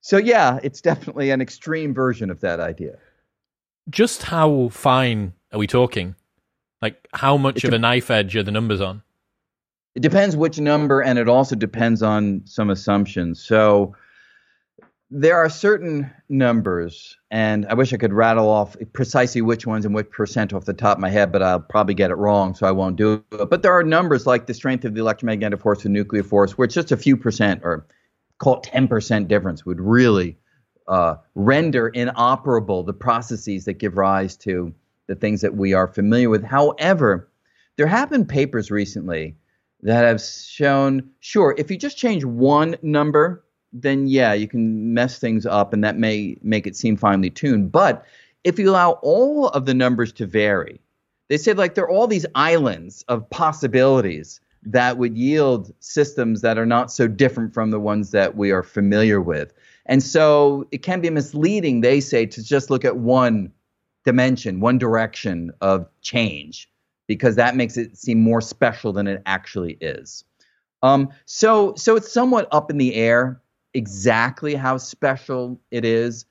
[0.00, 2.98] So, yeah, it's definitely an extreme version of that idea.
[3.90, 6.16] Just how fine are we talking?
[6.80, 9.02] Like, how much of a knife edge are the numbers on?
[9.94, 13.40] It depends which number, and it also depends on some assumptions.
[13.40, 13.94] So,
[15.14, 19.94] there are certain numbers, and I wish I could rattle off precisely which ones and
[19.94, 22.66] which percent off the top of my head, but I'll probably get it wrong, so
[22.66, 23.50] I won't do it.
[23.50, 26.64] But there are numbers like the strength of the electromagnetic force and nuclear force, where
[26.64, 27.86] it's just a few percent, or
[28.38, 30.38] call it 10% difference, would really
[30.88, 34.74] uh, render inoperable the processes that give rise to
[35.08, 36.42] the things that we are familiar with.
[36.42, 37.30] However,
[37.76, 39.36] there have been papers recently
[39.82, 45.18] that have shown, sure, if you just change one number, then yeah, you can mess
[45.18, 47.72] things up and that may make it seem finely tuned.
[47.72, 48.04] But
[48.44, 50.80] if you allow all of the numbers to vary,
[51.28, 56.58] they say like there are all these islands of possibilities that would yield systems that
[56.58, 59.52] are not so different from the ones that we are familiar with.
[59.86, 63.50] And so it can be misleading, they say, to just look at one
[64.04, 66.70] dimension, one direction of change,
[67.08, 70.24] because that makes it seem more special than it actually is.
[70.82, 73.40] Um, so, so it's somewhat up in the air
[73.74, 76.26] exactly how special it is,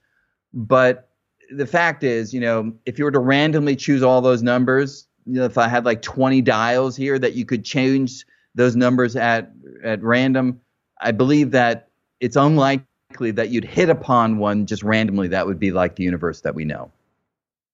[0.52, 1.08] but
[1.50, 5.34] the fact is, you know, if you were to randomly choose all those numbers, you
[5.34, 8.24] know, if I had like 20 dials here that you could change
[8.54, 10.60] those numbers at at random,
[11.00, 11.88] I believe that
[12.20, 16.40] it's unlikely that you'd hit upon one just randomly that would be like the universe
[16.42, 16.90] that we know.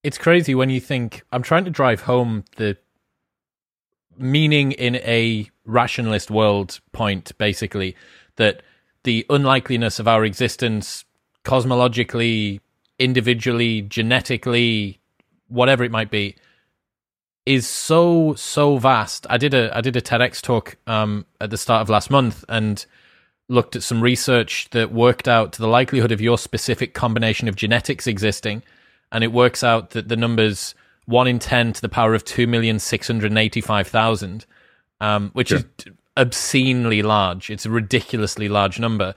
[0.03, 2.77] It's crazy when you think I'm trying to drive home the
[4.17, 7.95] meaning in a rationalist world point basically
[8.37, 8.63] that
[9.09, 11.07] the unlikeliness of our existence
[11.43, 12.61] cosmologically,
[12.99, 15.01] individually, genetically,
[15.47, 16.37] whatever it might be,
[17.47, 19.27] is so so vast.
[19.31, 22.45] I did a I did a TEDx talk um, at the start of last month
[22.51, 22.85] and
[23.49, 28.07] looked at some research that worked out the likelihood of your specific combination of genetics
[28.07, 28.63] existing,
[29.11, 30.75] and it works out that the numbers
[31.07, 34.45] one in ten to the power of two million six hundred eighty five thousand,
[35.01, 35.61] um, which sure.
[35.61, 35.65] is
[36.19, 37.49] obscenely large.
[37.49, 39.15] It's a ridiculously large number.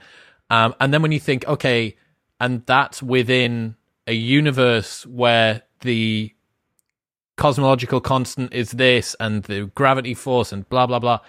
[0.48, 1.96] Um, and then when you think, okay,
[2.40, 3.76] and that's within
[4.06, 6.32] a universe where the
[7.36, 11.20] cosmological constant is this and the gravity force and blah, blah, blah.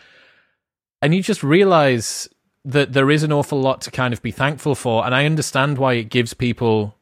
[1.02, 2.30] And you just realize
[2.66, 5.06] that there is an awful lot to kind of be thankful for.
[5.06, 6.96] And I understand why it gives people,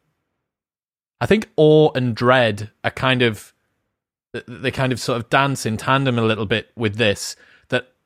[1.20, 3.54] I think, awe and dread are kind of,
[4.48, 7.36] they kind of sort of dance in tandem a little bit with this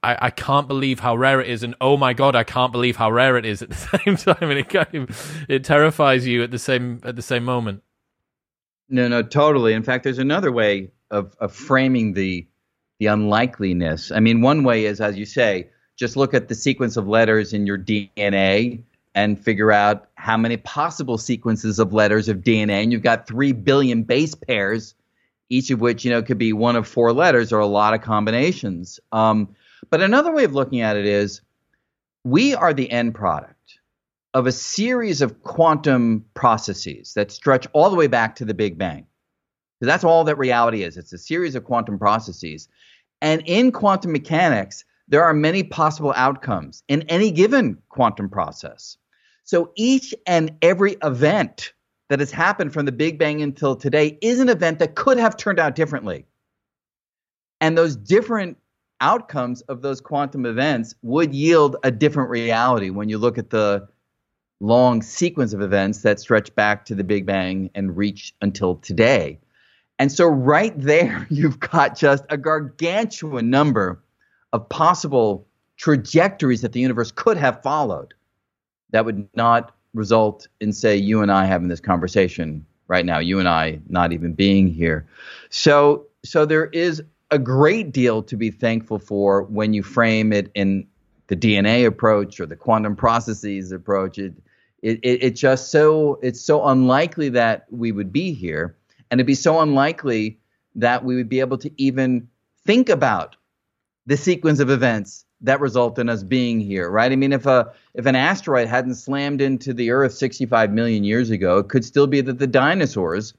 [0.06, 2.96] I, I can't believe how rare it is, and oh my god, I can't believe
[2.96, 3.76] how rare it is at the
[4.06, 7.44] same time, and it kind of it terrifies you at the same at the same
[7.44, 7.82] moment.
[8.88, 9.74] No, no, totally.
[9.74, 12.48] In fact, there's another way of, of framing the
[13.00, 14.12] the unlikeliness.
[14.12, 17.52] I mean, one way is, as you say, just look at the sequence of letters
[17.52, 18.84] in your DNA
[19.16, 23.54] and figure out how many possible sequences of letters of DNA, and you've got three
[23.54, 24.94] billion base pairs,
[25.50, 28.02] each of which you know could be one of four letters or a lot of
[28.02, 29.00] combinations.
[29.12, 29.56] Um,
[29.90, 31.42] but another way of looking at it is
[32.24, 33.80] we are the end product
[34.34, 38.78] of a series of quantum processes that stretch all the way back to the Big
[38.78, 39.08] Bang.
[39.80, 40.98] So that's all that reality is.
[40.98, 42.68] It's a series of quantum processes.
[43.22, 48.98] And in quantum mechanics, there are many possible outcomes in any given quantum process.
[49.44, 51.74] So each and every event
[52.10, 55.38] that has happened from the Big Bang until today is an event that could have
[55.38, 56.26] turned out differently.
[57.62, 58.58] And those different
[59.02, 63.88] outcomes of those quantum events would yield a different reality when you look at the
[64.60, 69.40] long sequence of events that stretch back to the Big Bang and reach until today.
[70.00, 74.02] And so, right there, you've got just a gargantuan number
[74.54, 75.48] of possible
[75.78, 78.14] trajectories that the universe could have followed
[78.92, 83.40] that would not result in, say, you and I having this conversation right now, you
[83.40, 85.06] and I not even being here.
[85.50, 87.02] So, so there is
[87.32, 90.88] a great deal to be thankful for when you frame it in
[91.28, 94.18] the DNA approach or the quantum processes approach.
[94.18, 94.34] It,
[94.82, 98.76] it, it, it just so it's so unlikely that we would be here,
[99.10, 100.40] and it'd be so unlikely
[100.76, 102.28] that we would be able to even
[102.66, 103.36] think about
[104.06, 107.12] the sequence of events that result in us being here, right?
[107.12, 111.30] I mean, if a if an asteroid hadn't slammed into the Earth 65 million years
[111.30, 113.34] ago, it could still be that the dinosaurs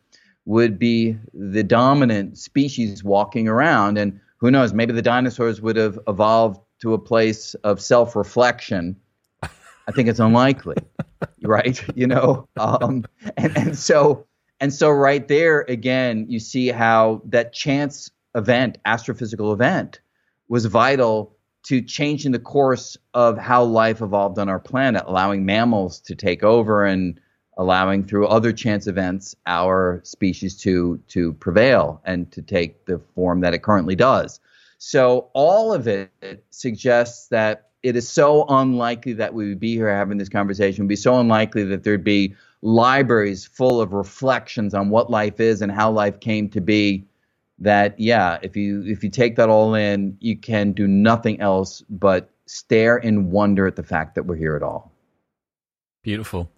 [0.47, 5.98] would be the dominant species walking around, and who knows, maybe the dinosaurs would have
[6.09, 8.97] evolved to a place of self-reflection.
[9.43, 10.77] I think it's unlikely,
[11.43, 11.85] right?
[11.97, 13.05] You know, um,
[13.36, 14.27] and and so
[14.60, 20.01] and so right there again, you see how that chance event, astrophysical event,
[20.48, 26.01] was vital to changing the course of how life evolved on our planet, allowing mammals
[26.01, 27.20] to take over and
[27.57, 33.41] allowing through other chance events our species to to prevail and to take the form
[33.41, 34.41] that it currently does.
[34.78, 39.95] So all of it suggests that it is so unlikely that we would be here
[39.95, 40.83] having this conversation.
[40.83, 45.41] It would be so unlikely that there'd be libraries full of reflections on what life
[45.41, 47.05] is and how life came to be
[47.59, 51.83] that yeah, if you if you take that all in, you can do nothing else
[51.89, 54.93] but stare in wonder at the fact that we're here at all.
[56.03, 56.51] Beautiful.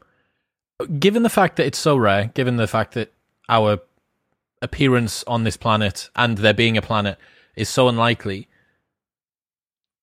[0.98, 3.12] Given the fact that it's so rare, given the fact that
[3.48, 3.80] our
[4.62, 7.18] appearance on this planet and there being a planet
[7.56, 8.48] is so unlikely,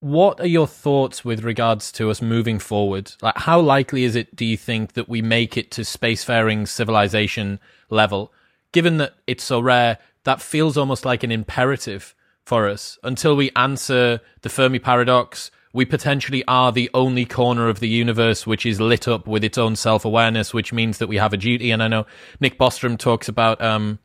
[0.01, 3.13] what are your thoughts with regards to us moving forward?
[3.21, 7.59] Like, how likely is it, do you think, that we make it to spacefaring civilization
[7.89, 8.33] level?
[8.73, 12.99] Given that it's so rare, that feels almost like an imperative for us.
[13.01, 18.47] Until we answer the Fermi paradox, we potentially are the only corner of the universe
[18.47, 21.37] which is lit up with its own self awareness, which means that we have a
[21.37, 21.69] duty.
[21.69, 22.05] And I know
[22.39, 23.99] Nick Bostrom talks about um,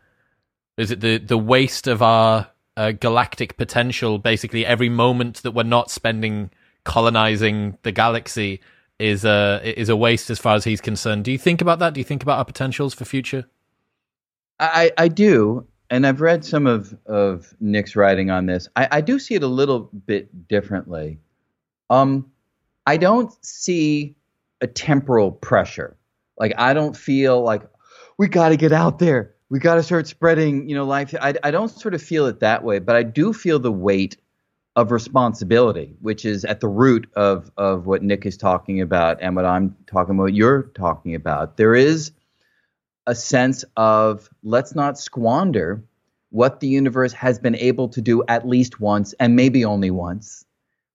[0.76, 4.18] is it the the waste of our uh, galactic potential?
[4.18, 6.50] Basically, every moment that we're not spending
[6.82, 8.60] colonizing the galaxy
[8.98, 11.24] is a is a waste as far as he's concerned.
[11.24, 11.94] Do you think about that?
[11.94, 13.46] Do you think about our potentials for future?
[14.58, 18.68] I, I do, and I've read some of, of Nick's writing on this.
[18.76, 21.18] I, I do see it a little bit differently.
[21.90, 22.30] Um,
[22.86, 24.16] I don't see
[24.60, 25.96] a temporal pressure.
[26.38, 27.62] Like I don't feel like
[28.16, 29.34] we got to get out there.
[29.50, 31.14] We got to start spreading, you know, life.
[31.20, 34.16] I, I don't sort of feel it that way, but I do feel the weight
[34.76, 39.34] of responsibility, which is at the root of of what Nick is talking about and
[39.34, 40.32] what I'm talking about.
[40.34, 41.56] You're talking about.
[41.56, 42.12] There is
[43.06, 45.82] a sense of let's not squander
[46.30, 50.44] what the universe has been able to do at least once and maybe only once,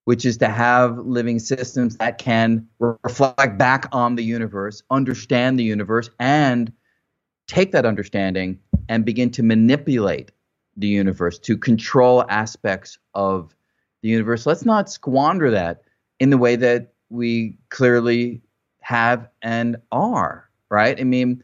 [0.06, 5.64] which is to have living systems that can reflect back on the universe, understand the
[5.64, 6.72] universe, and
[7.48, 10.32] take that understanding and begin to manipulate
[10.78, 13.56] the universe to control aspects of
[14.02, 14.46] the universe.
[14.46, 15.84] Let's not squander that
[16.20, 18.42] in the way that we clearly
[18.82, 21.00] have and are, right?
[21.00, 21.44] I mean,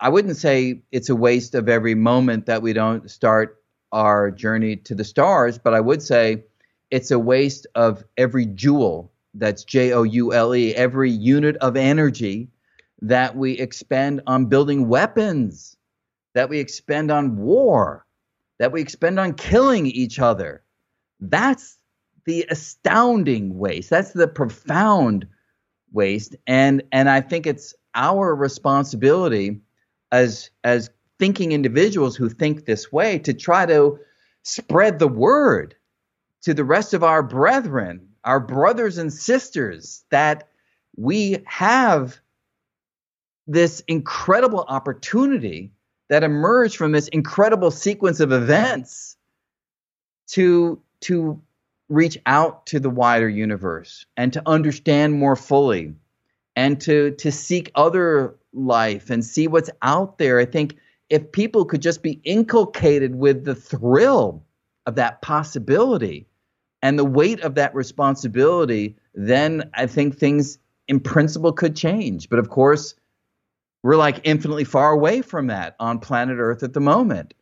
[0.00, 3.62] I wouldn't say it's a waste of every moment that we don't start
[3.92, 6.44] our journey to the stars, but I would say
[6.90, 11.76] it's a waste of every joule that's J O U L E, every unit of
[11.76, 12.48] energy
[13.02, 15.76] that we expend on building weapons,
[16.34, 18.04] that we expend on war,
[18.58, 20.62] that we expend on killing each other.
[21.20, 21.78] That's
[22.24, 23.90] the astounding waste.
[23.90, 25.26] That's the profound
[25.92, 26.36] waste.
[26.46, 29.60] And and I think it's our responsibility
[30.10, 33.98] as as thinking individuals who think this way to try to
[34.42, 35.74] spread the word
[36.42, 40.48] to the rest of our brethren, our brothers and sisters, that
[40.96, 42.18] we have
[43.46, 45.72] this incredible opportunity
[46.08, 49.16] that emerged from this incredible sequence of events
[50.28, 51.40] to to
[51.88, 55.94] reach out to the wider universe and to understand more fully
[56.56, 60.38] and to to seek other life and see what's out there.
[60.38, 60.76] I think
[61.08, 64.44] if people could just be inculcated with the thrill
[64.86, 66.26] of that possibility
[66.82, 72.28] and the weight of that responsibility, then I think things in principle could change.
[72.28, 72.94] But of course,
[73.82, 77.34] we're like infinitely far away from that on planet Earth at the moment.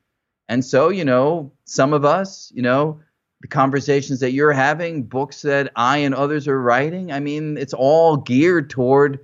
[0.49, 3.01] And so, you know, some of us, you know,
[3.41, 7.75] the conversations that you're having, books that I and others are writing, I mean, it's
[7.75, 9.21] all geared toward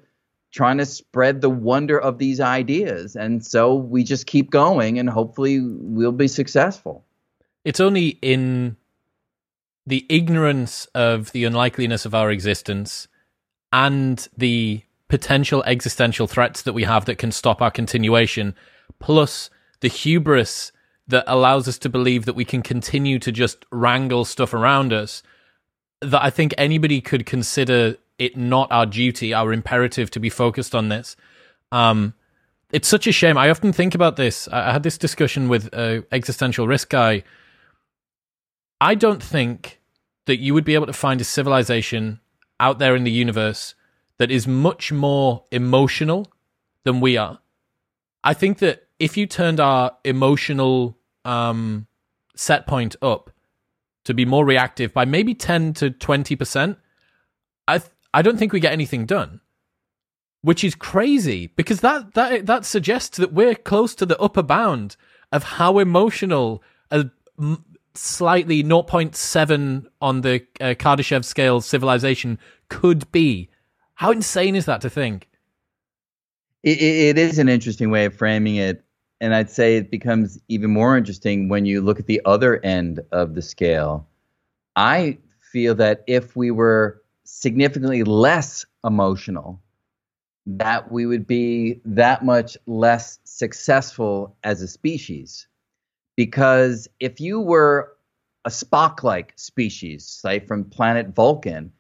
[0.51, 3.17] trying to spread the wonder of these ideas.
[3.17, 7.05] And so we just keep going and hopefully we'll be successful.
[7.65, 8.77] It's only in
[9.87, 13.09] the ignorance of the unlikeliness of our existence
[13.73, 18.55] and the potential existential threats that we have that can stop our continuation,
[18.99, 19.51] plus
[19.81, 20.73] the hubris
[21.09, 25.23] that allows us to believe that we can continue to just wrangle stuff around us,
[26.01, 30.75] that I think anybody could consider it not our duty, our imperative to be focused
[30.75, 31.17] on this.
[31.73, 32.15] Um,
[32.71, 33.37] it's such a shame.
[33.37, 34.49] I often think about this.
[34.49, 37.25] I had this discussion with an existential risk guy.
[38.83, 39.81] I don't think
[40.27, 42.19] that you would be able to find a civilization
[42.59, 43.77] out there in the universe
[44.19, 46.33] that is much more emotional
[46.83, 47.39] than we are.
[48.25, 51.87] I think that if you turned our emotional um,
[52.35, 53.31] set point up
[54.05, 56.77] to be more reactive by maybe 10 to 20%,
[57.69, 59.41] I th- I don't think we get anything done.
[60.41, 64.97] Which is crazy because that that that suggests that we're close to the upper bound
[65.31, 67.11] of how emotional a
[67.95, 72.39] slightly 0.7 on the uh, Kardashev scale civilization
[72.69, 73.49] could be.
[73.95, 75.29] How insane is that to think?
[76.63, 78.85] It, it is an interesting way of framing it.
[79.21, 83.01] And I'd say it becomes even more interesting when you look at the other end
[83.13, 84.09] of the scale.
[84.75, 85.19] I
[85.53, 89.61] feel that if we were significantly less emotional,
[90.47, 95.47] that we would be that much less successful as a species.
[96.17, 97.97] Because if you were
[98.45, 101.73] a Spock like species, say from planet Vulcan,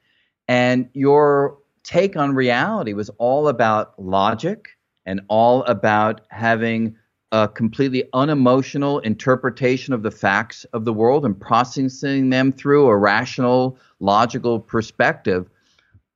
[0.49, 4.69] and your take on reality was all about logic
[5.07, 6.97] and all about having
[7.33, 12.97] a completely unemotional interpretation of the facts of the world and processing them through a
[12.97, 15.49] rational, logical perspective.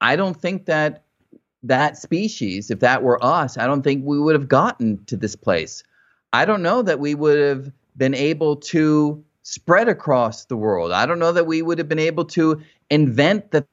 [0.00, 1.04] I don't think that
[1.62, 5.34] that species, if that were us, I don't think we would have gotten to this
[5.34, 5.82] place.
[6.32, 10.92] I don't know that we would have been able to spread across the world.
[10.92, 12.60] I don't know that we would have been able to
[12.90, 13.66] invent the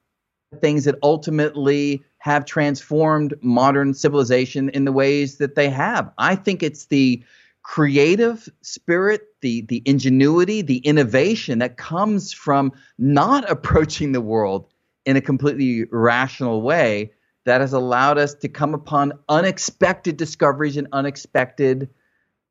[0.60, 6.10] things that ultimately have transformed modern civilization in the ways that they have.
[6.16, 7.22] I think it's the
[7.62, 14.68] creative spirit, the the ingenuity, the innovation that comes from not approaching the world
[15.04, 17.12] in a completely rational way
[17.44, 21.90] that has allowed us to come upon unexpected discoveries and unexpected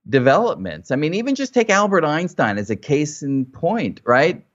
[0.09, 0.91] developments.
[0.91, 4.45] I mean, even just take Albert Einstein as a case in point, right?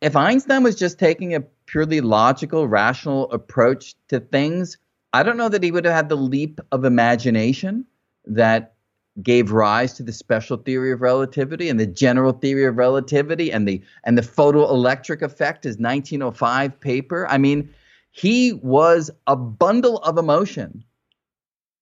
[0.00, 4.76] If Einstein was just taking a purely logical, rational approach to things,
[5.12, 7.86] I don't know that he would have had the leap of imagination
[8.26, 8.74] that
[9.22, 13.66] gave rise to the special theory of relativity and the general theory of relativity and
[13.66, 17.68] the and the photoelectric effect his 1905 paper i mean
[18.12, 20.84] he was a bundle of emotion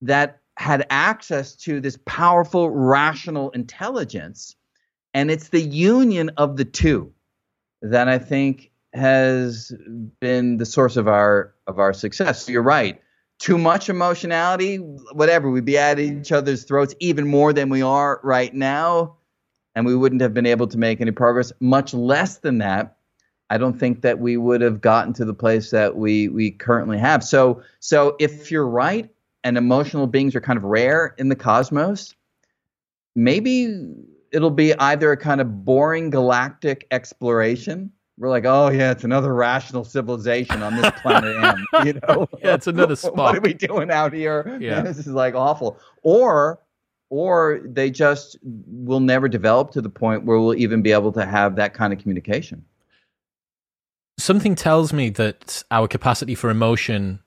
[0.01, 4.57] that had access to this powerful rational intelligence
[5.15, 7.13] and it's the union of the two
[7.83, 9.73] that i think has
[10.21, 13.01] been the source of our of our success so you're right
[13.39, 18.21] too much emotionality, whatever, we'd be at each other's throats even more than we are
[18.25, 19.17] right now,
[19.75, 21.53] and we wouldn't have been able to make any progress.
[21.61, 22.97] Much less than that,
[23.49, 26.99] I don't think that we would have gotten to the place that we we currently
[26.99, 27.23] have.
[27.23, 29.09] So so if you're right,
[29.45, 32.15] and emotional beings are kind of rare in the cosmos,
[33.15, 33.95] maybe
[34.33, 39.33] it'll be either a kind of boring galactic exploration we're like, oh yeah, it's another
[39.33, 41.87] rational civilization on this planet M.
[41.87, 43.13] You know, yeah, it's another Spock.
[43.17, 44.59] what are we doing out here?
[44.61, 45.79] Yeah, this is like awful.
[46.03, 46.61] Or,
[47.11, 51.25] or they just will never develop to the point where we'll even be able to
[51.25, 52.65] have that kind of communication.
[54.19, 57.21] Something tells me that our capacity for emotion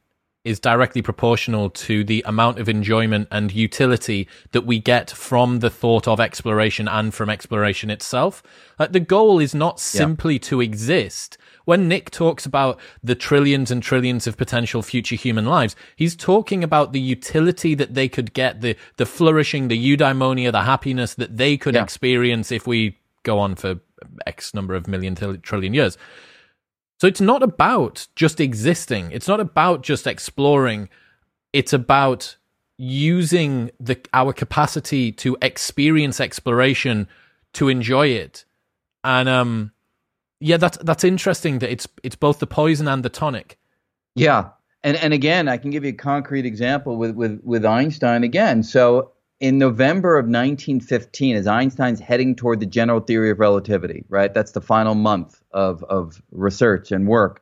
[0.44, 5.70] is directly proportional to the amount of enjoyment and utility that we get from the
[5.70, 8.42] thought of exploration and from exploration itself.
[8.80, 10.40] Like the goal is not simply yeah.
[10.40, 11.38] to exist.
[11.66, 16.64] When Nick talks about the trillions and trillions of potential future human lives, he's talking
[16.64, 21.38] about the utility that they could get, the the flourishing, the eudaimonia, the happiness that
[21.38, 21.84] they could yeah.
[21.84, 23.80] experience if we go on for
[24.26, 26.00] X number of million trillion years.
[27.02, 29.12] So it's not about just existing.
[29.12, 30.88] It's not about just exploring.
[31.52, 32.38] It's about
[32.78, 37.08] using the our capacity to experience exploration
[37.54, 38.46] to enjoy it.
[39.04, 39.72] And um
[40.40, 43.58] yeah, that's that's interesting that it's it's both the poison and the tonic.
[44.14, 44.50] Yeah.
[44.84, 48.62] And and again, I can give you a concrete example with with with Einstein again.
[48.62, 54.32] So in November of 1915, as Einstein's heading toward the general theory of relativity, right?
[54.34, 57.42] That's the final month of, of research and work.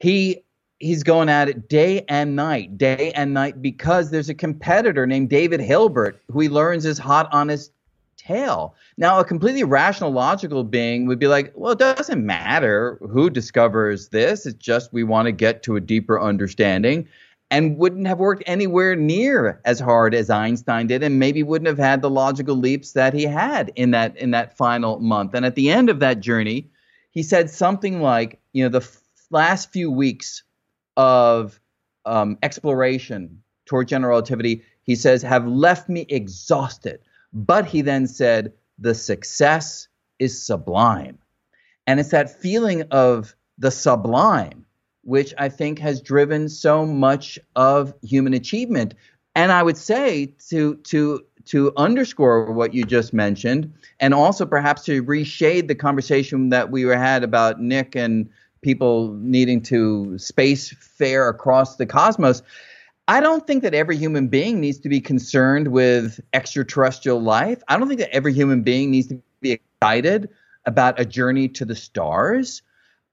[0.00, 0.42] He
[0.78, 5.28] he's going at it day and night, day and night, because there's a competitor named
[5.28, 7.70] David Hilbert who he learns is hot on his
[8.16, 8.74] tail.
[8.96, 14.08] Now, a completely rational, logical being would be like, well, it doesn't matter who discovers
[14.08, 14.46] this.
[14.46, 17.06] It's just we want to get to a deeper understanding
[17.52, 21.76] and wouldn't have worked anywhere near as hard as Einstein did and maybe wouldn't have
[21.76, 25.34] had the logical leaps that he had in that in that final month.
[25.34, 26.70] And at the end of that journey,
[27.10, 30.42] he said something like, you know, the f- last few weeks
[30.96, 31.60] of
[32.06, 37.00] um, exploration toward general relativity, he says, have left me exhausted.
[37.34, 39.88] But he then said, the success
[40.18, 41.18] is sublime.
[41.86, 44.64] And it's that feeling of the sublime
[45.02, 48.94] which I think has driven so much of human achievement.
[49.34, 54.84] And I would say to to to underscore what you just mentioned, and also perhaps
[54.84, 58.28] to reshade the conversation that we had about Nick and
[58.62, 62.42] people needing to space fare across the cosmos.
[63.08, 67.60] I don't think that every human being needs to be concerned with extraterrestrial life.
[67.66, 70.28] I don't think that every human being needs to be excited
[70.66, 72.62] about a journey to the stars.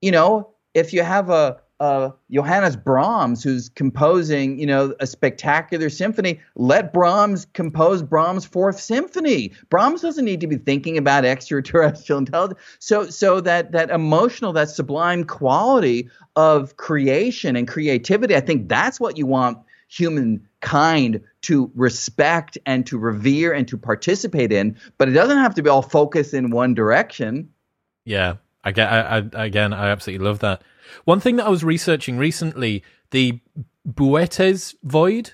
[0.02, 5.90] You know, if you have a uh, Johannes Brahms, who's composing, you know, a spectacular
[5.90, 6.42] symphony.
[6.56, 9.54] Let Brahms compose Brahms' Fourth Symphony.
[9.70, 12.60] Brahms doesn't need to be thinking about extraterrestrial intelligence.
[12.80, 19.00] So, so that that emotional, that sublime quality of creation and creativity, I think that's
[19.00, 24.78] what you want humankind to respect and to revere and to participate in.
[24.98, 27.50] But it doesn't have to be all focused in one direction.
[28.04, 28.92] Yeah, I get.
[28.92, 30.62] I, I again, I absolutely love that.
[31.06, 33.40] One thing that I was researching recently, the
[33.88, 35.34] Boötes void.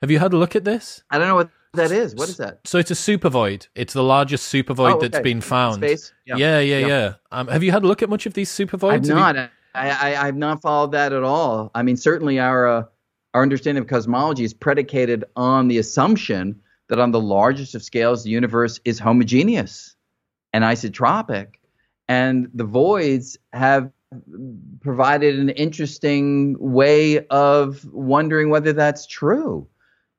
[0.00, 1.02] Have you had a look at this?
[1.10, 2.14] I don't know what that is.
[2.14, 2.60] What is that?
[2.64, 3.68] So it's a super void.
[3.74, 5.08] It's the largest super void oh, okay.
[5.08, 5.82] that's been found.
[5.82, 5.96] Yeah,
[6.26, 6.60] yeah, yeah.
[6.60, 6.86] yeah.
[6.86, 7.12] yeah.
[7.30, 9.08] Um, have you had a look at much of these super voids?
[9.10, 9.36] I've not.
[9.36, 9.48] You...
[9.74, 11.70] I, I, I've not followed that at all.
[11.74, 12.84] I mean, certainly our uh,
[13.34, 18.24] our understanding of cosmology is predicated on the assumption that on the largest of scales,
[18.24, 19.94] the universe is homogeneous
[20.52, 21.54] and isotropic,
[22.08, 23.92] and the voids have
[24.80, 29.66] provided an interesting way of wondering whether that's true.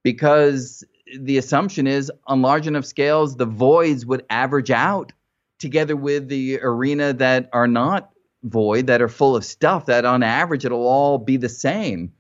[0.04, 0.84] Because
[1.20, 5.12] the assumption is on large enough scales the voids would average out
[5.60, 8.12] together with the arena that are not
[8.44, 12.12] void that are full of stuff that on average it'll all be the same.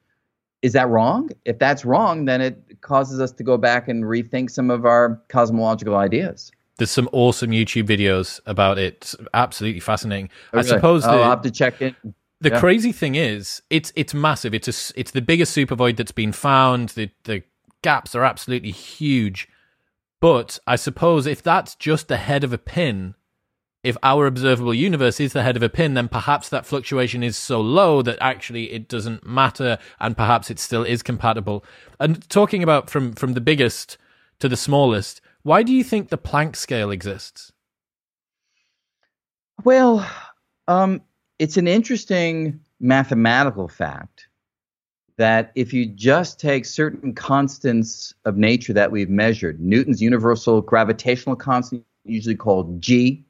[0.62, 1.30] Is that wrong?
[1.46, 5.22] If that's wrong then it causes us to go back and rethink some of our
[5.30, 8.96] cosmological ideas there's some awesome YouTube videos about it.
[8.96, 10.32] It's absolutely fascinating.
[10.52, 11.94] I suppose the, I'll have to check it.
[12.40, 12.60] The yeah.
[12.60, 14.56] crazy thing is, it's it's massive.
[14.56, 16.90] It's a, it's the biggest super void that's been found.
[16.90, 17.44] The the
[17.84, 19.48] gaps are absolutely huge.
[20.20, 23.14] But I suppose if that's just the head of a pin,
[23.84, 27.38] if our observable universe is the head of a pin, then perhaps that fluctuation is
[27.38, 31.64] so low that actually it doesn't matter, and perhaps it still is compatible.
[32.00, 34.00] And talking about from from the biggest
[34.40, 37.52] to the smallest, why do you think the Planck scale exists?
[39.64, 40.10] Well,
[40.68, 41.02] um,
[41.40, 44.28] it's an interesting mathematical fact
[45.18, 51.36] that if you just take certain constants of nature that we've measured, Newton's universal gravitational
[51.36, 53.24] constant, usually called G,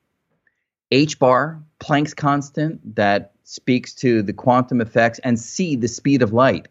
[0.92, 6.32] h bar, Planck's constant that speaks to the quantum effects, and c, the speed of
[6.32, 6.68] light.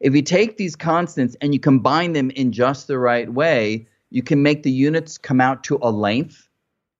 [0.00, 4.22] If you take these constants and you combine them in just the right way, you
[4.22, 6.48] can make the units come out to a length,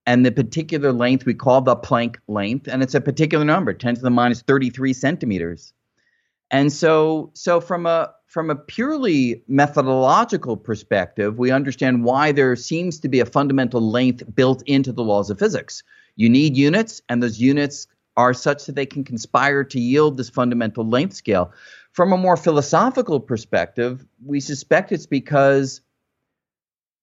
[0.04, 3.94] and the particular length we call the Planck length, and it's a particular number, 10
[3.94, 5.72] to the minus 33 centimeters.
[6.50, 12.98] And so, so from a from a purely methodological perspective, we understand why there seems
[12.98, 15.84] to be a fundamental length built into the laws of physics.
[16.16, 17.86] You need units, and those units
[18.16, 21.52] are such that they can conspire to yield this fundamental length scale.
[21.92, 25.80] From a more philosophical perspective, we suspect it's because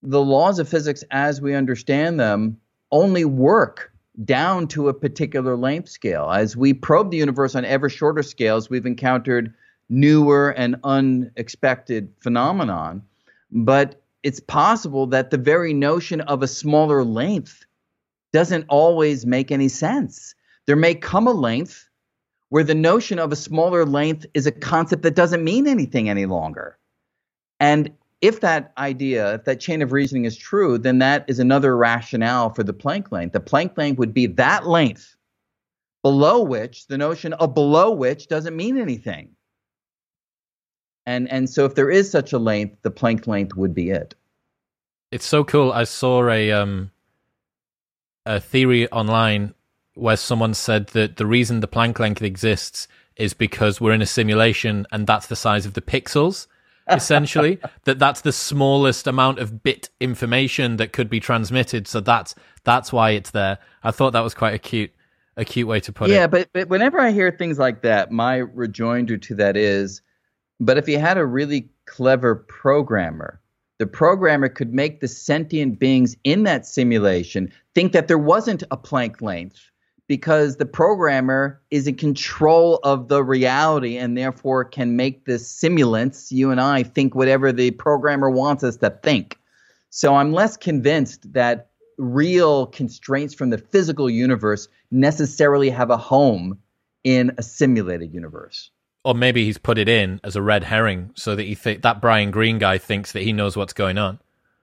[0.03, 2.57] the laws of physics as we understand them
[2.91, 3.91] only work
[4.25, 6.29] down to a particular length scale.
[6.29, 9.53] As we probe the universe on ever shorter scales, we've encountered
[9.89, 13.01] newer and unexpected phenomenon.
[13.51, 17.65] But it's possible that the very notion of a smaller length
[18.33, 20.35] doesn't always make any sense.
[20.65, 21.87] There may come a length
[22.49, 26.25] where the notion of a smaller length is a concept that doesn't mean anything any
[26.25, 26.77] longer.
[27.59, 27.91] And
[28.22, 32.52] if that idea, if that chain of reasoning is true, then that is another rationale
[32.52, 33.34] for the Planck length.
[33.34, 35.15] The Planck length would be that length
[36.03, 39.30] below which the notion of below which doesn't mean anything.
[41.07, 44.14] And and so if there is such a length, the Planck length would be it.
[45.11, 45.72] It's so cool.
[45.72, 46.91] I saw a um
[48.27, 49.56] a theory online
[49.95, 54.06] where someone said that the reason the Planck length exists is because we're in a
[54.06, 56.45] simulation and that's the size of the pixels
[56.89, 61.87] essentially that that's the smallest amount of bit information that could be transmitted.
[61.87, 63.59] So that's that's why it's there.
[63.83, 64.91] I thought that was quite a cute
[65.37, 66.19] a cute way to put yeah, it.
[66.19, 70.01] Yeah, but, but whenever I hear things like that, my rejoinder to that is,
[70.59, 73.39] but if you had a really clever programmer,
[73.79, 78.77] the programmer could make the sentient beings in that simulation think that there wasn't a
[78.77, 79.70] Planck length
[80.11, 86.33] because the programmer is in control of the reality and therefore can make the simulants,
[86.33, 89.39] you and I, think whatever the programmer wants us to think.
[89.89, 96.59] So I'm less convinced that real constraints from the physical universe necessarily have a home
[97.05, 98.69] in a simulated universe.
[99.05, 102.01] Or maybe he's put it in as a red herring so that he th- that
[102.01, 104.19] Brian Greene guy thinks that he knows what's going on.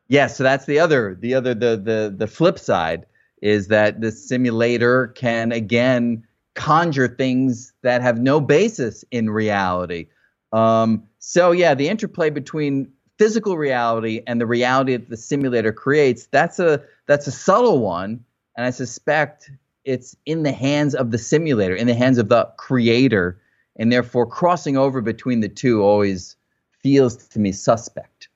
[0.09, 3.07] Yeah, so that's the other the other the the the flip side
[3.43, 6.25] is that the simulator can again
[6.55, 10.09] conjure things that have no basis in reality.
[10.53, 16.27] Um, so yeah, the interplay between physical reality and the reality that the simulator creates
[16.27, 18.25] that's a that's a subtle one,
[18.57, 19.51] and I suspect
[19.85, 23.41] it's in the hands of the simulator, in the hands of the creator,
[23.77, 26.37] and therefore crossing over between the two always
[26.83, 28.29] feels to me suspect.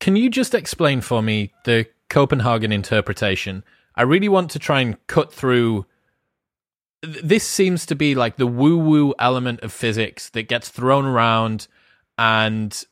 [0.00, 3.64] Can you just explain for me the Copenhagen interpretation?
[3.94, 5.86] I really want to try and cut through.
[7.02, 11.68] This seems to be like the woo woo element of physics that gets thrown around
[12.16, 12.84] and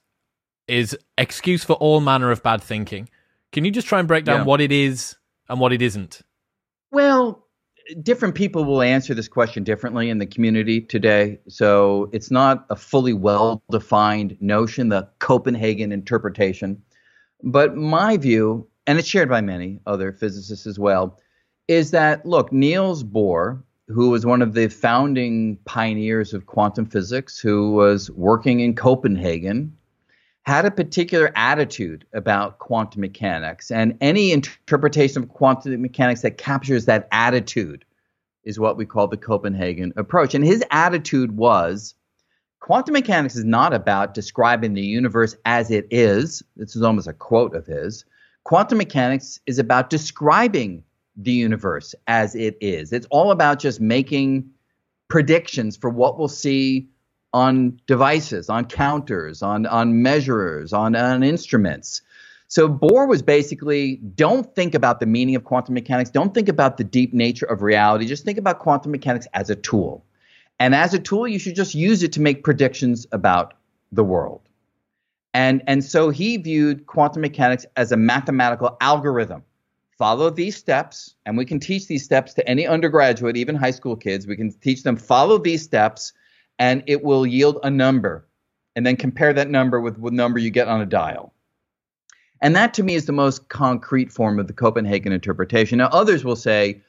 [0.68, 3.09] is excuse for all manner of bad thinking.
[3.52, 4.44] Can you just try and break down yeah.
[4.44, 5.16] what it is
[5.48, 6.22] and what it isn't?
[6.90, 7.47] Well,
[8.02, 11.38] different people will answer this question differently in the community today.
[11.48, 16.82] So it's not a fully well defined notion, the Copenhagen interpretation.
[17.43, 21.18] But my view, and it's shared by many other physicists as well,
[21.68, 27.38] is that look, Niels Bohr, who was one of the founding pioneers of quantum physics,
[27.38, 29.76] who was working in Copenhagen
[30.46, 36.84] had a particular attitude about quantum mechanics, and any interpretation of quantum mechanics that captures
[36.84, 37.84] that attitude
[38.44, 40.34] is what we call the Copenhagen approach.
[40.34, 41.94] And his attitude was
[42.60, 46.44] quantum mechanics is not about describing the universe as it is.
[46.54, 48.04] This is almost a quote of his.
[48.47, 50.85] Quantum mechanics is about describing
[51.16, 52.93] the universe as it is.
[52.93, 54.48] It's all about just making
[55.09, 56.89] predictions for what we'll see
[57.32, 62.02] on devices, on counters, on, on measurers, on, on instruments.
[62.47, 66.77] So Bohr was basically don't think about the meaning of quantum mechanics, don't think about
[66.77, 70.05] the deep nature of reality, just think about quantum mechanics as a tool.
[70.60, 73.55] And as a tool, you should just use it to make predictions about
[73.90, 74.45] the world.
[75.36, 79.42] And, and so he viewed quantum mechanics as a mathematical algorithm.
[79.98, 83.96] Follow these steps, and we can teach these steps to any undergraduate, even high school
[83.96, 84.26] kids.
[84.26, 86.14] We can teach them follow these steps
[86.58, 88.26] and it will yield a number.
[88.76, 91.34] And then compare that number with the number you get on a dial.
[92.40, 95.76] And that to me is the most concrete form of the Copenhagen interpretation.
[95.76, 96.80] Now, others will say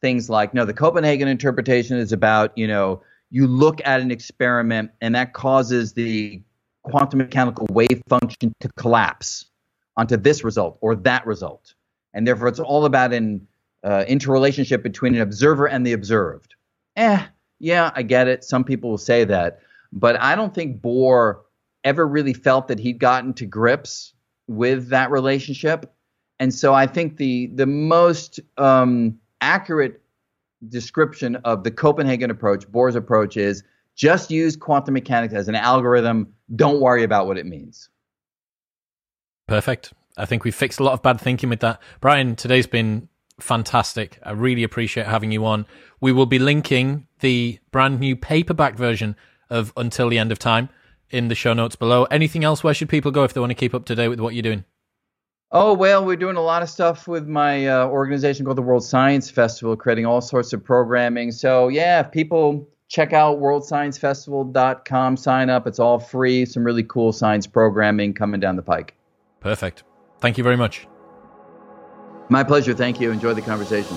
[0.00, 4.92] things like, no, the Copenhagen interpretation is about, you know, you look at an experiment
[5.00, 6.40] and that causes the
[6.90, 9.46] quantum mechanical wave function to collapse
[9.96, 11.74] onto this result or that result.
[12.14, 13.46] And therefore, it's all about an
[13.84, 16.54] uh, interrelationship between an observer and the observed.
[16.96, 17.22] Eh,
[17.58, 18.44] yeah, I get it.
[18.44, 19.60] Some people will say that,
[19.92, 21.40] but I don't think Bohr
[21.84, 24.12] ever really felt that he'd gotten to grips
[24.48, 25.92] with that relationship.
[26.38, 30.02] And so I think the the most um, accurate
[30.68, 33.62] description of the Copenhagen approach, Bohr's approach, is
[33.96, 36.32] just use quantum mechanics as an algorithm.
[36.54, 37.88] Don't worry about what it means.
[39.48, 39.92] Perfect.
[40.16, 41.80] I think we fixed a lot of bad thinking with that.
[42.00, 43.08] Brian, today's been
[43.40, 44.18] fantastic.
[44.22, 45.66] I really appreciate having you on.
[46.00, 49.16] We will be linking the brand new paperback version
[49.50, 50.68] of Until the End of Time
[51.10, 52.04] in the show notes below.
[52.04, 52.64] Anything else?
[52.64, 54.42] Where should people go if they want to keep up to date with what you're
[54.42, 54.64] doing?
[55.52, 58.84] Oh, well, we're doing a lot of stuff with my uh, organization called the World
[58.84, 61.30] Science Festival, creating all sorts of programming.
[61.30, 65.66] So, yeah, if people check out worldsciencefestival.com, sign up.
[65.66, 66.44] It's all free.
[66.44, 68.94] Some really cool science programming coming down the pike.
[69.40, 69.84] Perfect.
[70.20, 70.86] Thank you very much.
[72.28, 72.74] My pleasure.
[72.74, 73.10] Thank you.
[73.10, 73.96] Enjoy the conversation.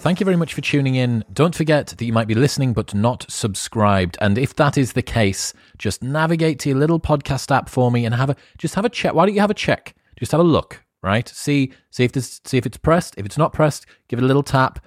[0.00, 1.24] Thank you very much for tuning in.
[1.32, 4.16] Don't forget that you might be listening but not subscribed.
[4.20, 8.06] And if that is the case, just navigate to your little podcast app for me
[8.06, 9.12] and have a just have a check.
[9.12, 9.94] Why don't you have a check?
[10.16, 11.28] Just have a look, right?
[11.28, 13.14] See see if this see if it's pressed.
[13.16, 14.84] If it's not pressed, give it a little tap.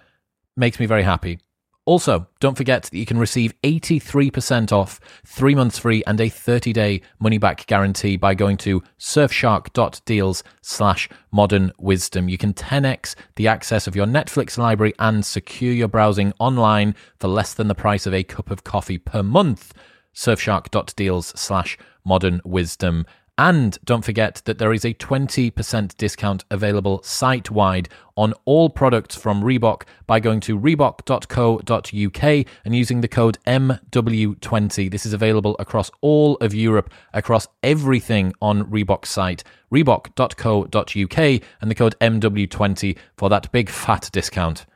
[0.58, 1.40] Makes me very happy.
[1.86, 6.74] Also, don't forget that you can receive 83% off, three months free, and a 30
[6.74, 12.30] day money back guarantee by going to surfshark.deals slash modern wisdom.
[12.30, 17.28] You can 10x the access of your Netflix library and secure your browsing online for
[17.28, 19.74] less than the price of a cup of coffee per month.
[20.14, 23.06] Surfshark.deals slash modern wisdom.
[23.42, 29.16] And don't forget that there is a 20% discount available site wide on all products
[29.16, 34.92] from Reebok by going to reebok.co.uk and using the code MW20.
[34.92, 39.44] This is available across all of Europe, across everything on Reebok's site,
[39.74, 44.68] reebok.co.uk, and the code MW20 for that big fat discount.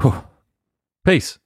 [0.00, 0.22] Whew.
[1.04, 1.40] Peace.